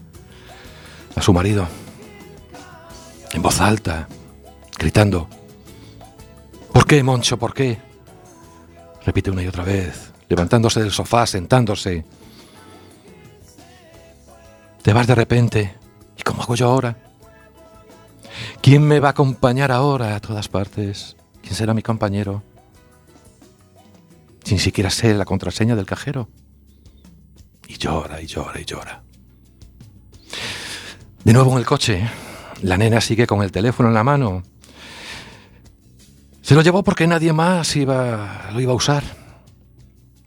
[1.15, 1.67] a su marido,
[3.31, 4.07] en voz alta,
[4.77, 5.29] gritando,
[6.73, 7.37] ¿por qué, Moncho?
[7.37, 7.79] ¿Por qué?
[9.05, 12.03] Repite una y otra vez, levantándose del sofá, sentándose.
[14.81, 15.75] Te vas de repente,
[16.17, 16.97] ¿y cómo hago yo ahora?
[18.61, 21.15] ¿Quién me va a acompañar ahora a todas partes?
[21.43, 22.41] ¿Quién será mi compañero?
[24.43, 26.29] Sin siquiera sé la contraseña del cajero.
[27.73, 29.03] Y llora, y llora, y llora.
[31.23, 32.07] De nuevo en el coche,
[32.61, 34.43] la nena sigue con el teléfono en la mano.
[36.41, 39.03] Se lo llevó porque nadie más iba, lo iba a usar.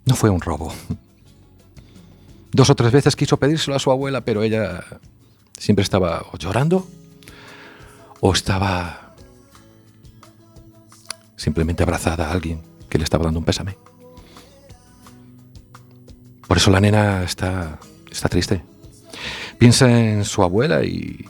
[0.07, 0.72] No fue un robo.
[2.51, 4.82] Dos o tres veces quiso pedírselo a su abuela, pero ella
[5.57, 6.88] siempre estaba llorando
[8.20, 9.14] o estaba
[11.36, 13.76] simplemente abrazada a alguien que le estaba dando un pésame.
[16.47, 17.78] Por eso la nena está,
[18.11, 18.62] está triste.
[19.59, 21.24] Piensa en su abuela y,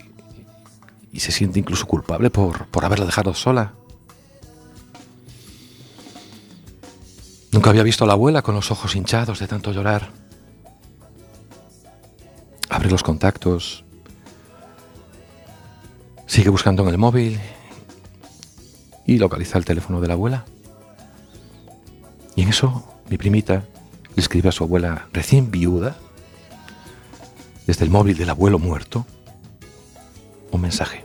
[1.13, 3.73] y se siente incluso culpable por, por haberla dejado sola.
[7.53, 10.11] Nunca había visto a la abuela con los ojos hinchados de tanto llorar.
[12.69, 13.85] Abre los contactos.
[16.27, 17.41] Sigue buscando en el móvil
[19.07, 20.45] y localiza el teléfono de la abuela.
[22.35, 23.65] Y en eso, mi primita
[24.17, 25.97] le escribe a su abuela recién viuda,
[27.67, 29.07] desde el móvil del abuelo muerto,
[30.51, 31.05] un mensaje.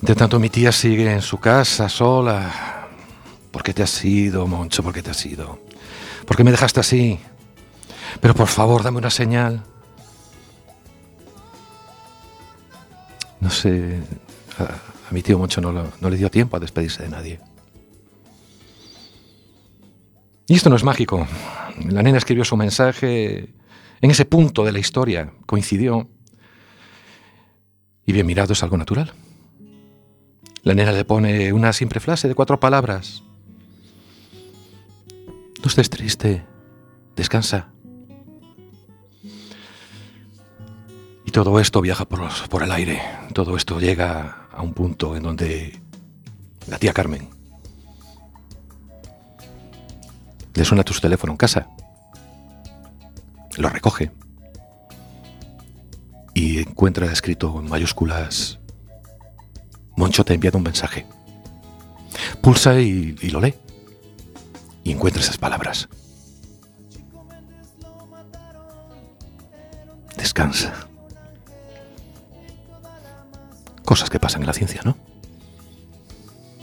[0.00, 2.88] De tanto mi tía sigue en su casa sola.
[3.50, 4.82] ¿Por qué te has ido, Moncho?
[4.82, 5.60] ¿Por qué te has ido?
[6.26, 7.20] ¿Por qué me dejaste así?
[8.20, 9.62] Pero por favor, dame una señal.
[13.40, 14.00] No sé,
[14.58, 17.51] a, a mi tío Moncho no, no le dio tiempo a despedirse de nadie.
[20.46, 21.26] Y esto no es mágico.
[21.88, 23.54] La nena escribió su mensaje
[24.00, 25.32] en ese punto de la historia.
[25.46, 26.08] Coincidió.
[28.04, 29.12] Y bien mirado es algo natural.
[30.62, 33.22] La nena le pone una simple frase de cuatro palabras.
[35.62, 36.44] No estés triste.
[37.16, 37.68] Descansa.
[41.24, 43.00] Y todo esto viaja por, por el aire.
[43.32, 45.80] Todo esto llega a un punto en donde
[46.66, 47.41] la tía Carmen
[50.54, 51.68] le suena tu teléfono en casa.
[53.56, 54.10] Lo recoge.
[56.34, 58.58] Y encuentra escrito en mayúsculas
[59.96, 61.06] Moncho te ha enviado un mensaje.
[62.40, 63.54] Pulsa y, y lo lee.
[64.84, 65.88] Y encuentra esas palabras.
[70.16, 70.88] Descansa.
[73.84, 74.96] Cosas que pasan en la ciencia, ¿no?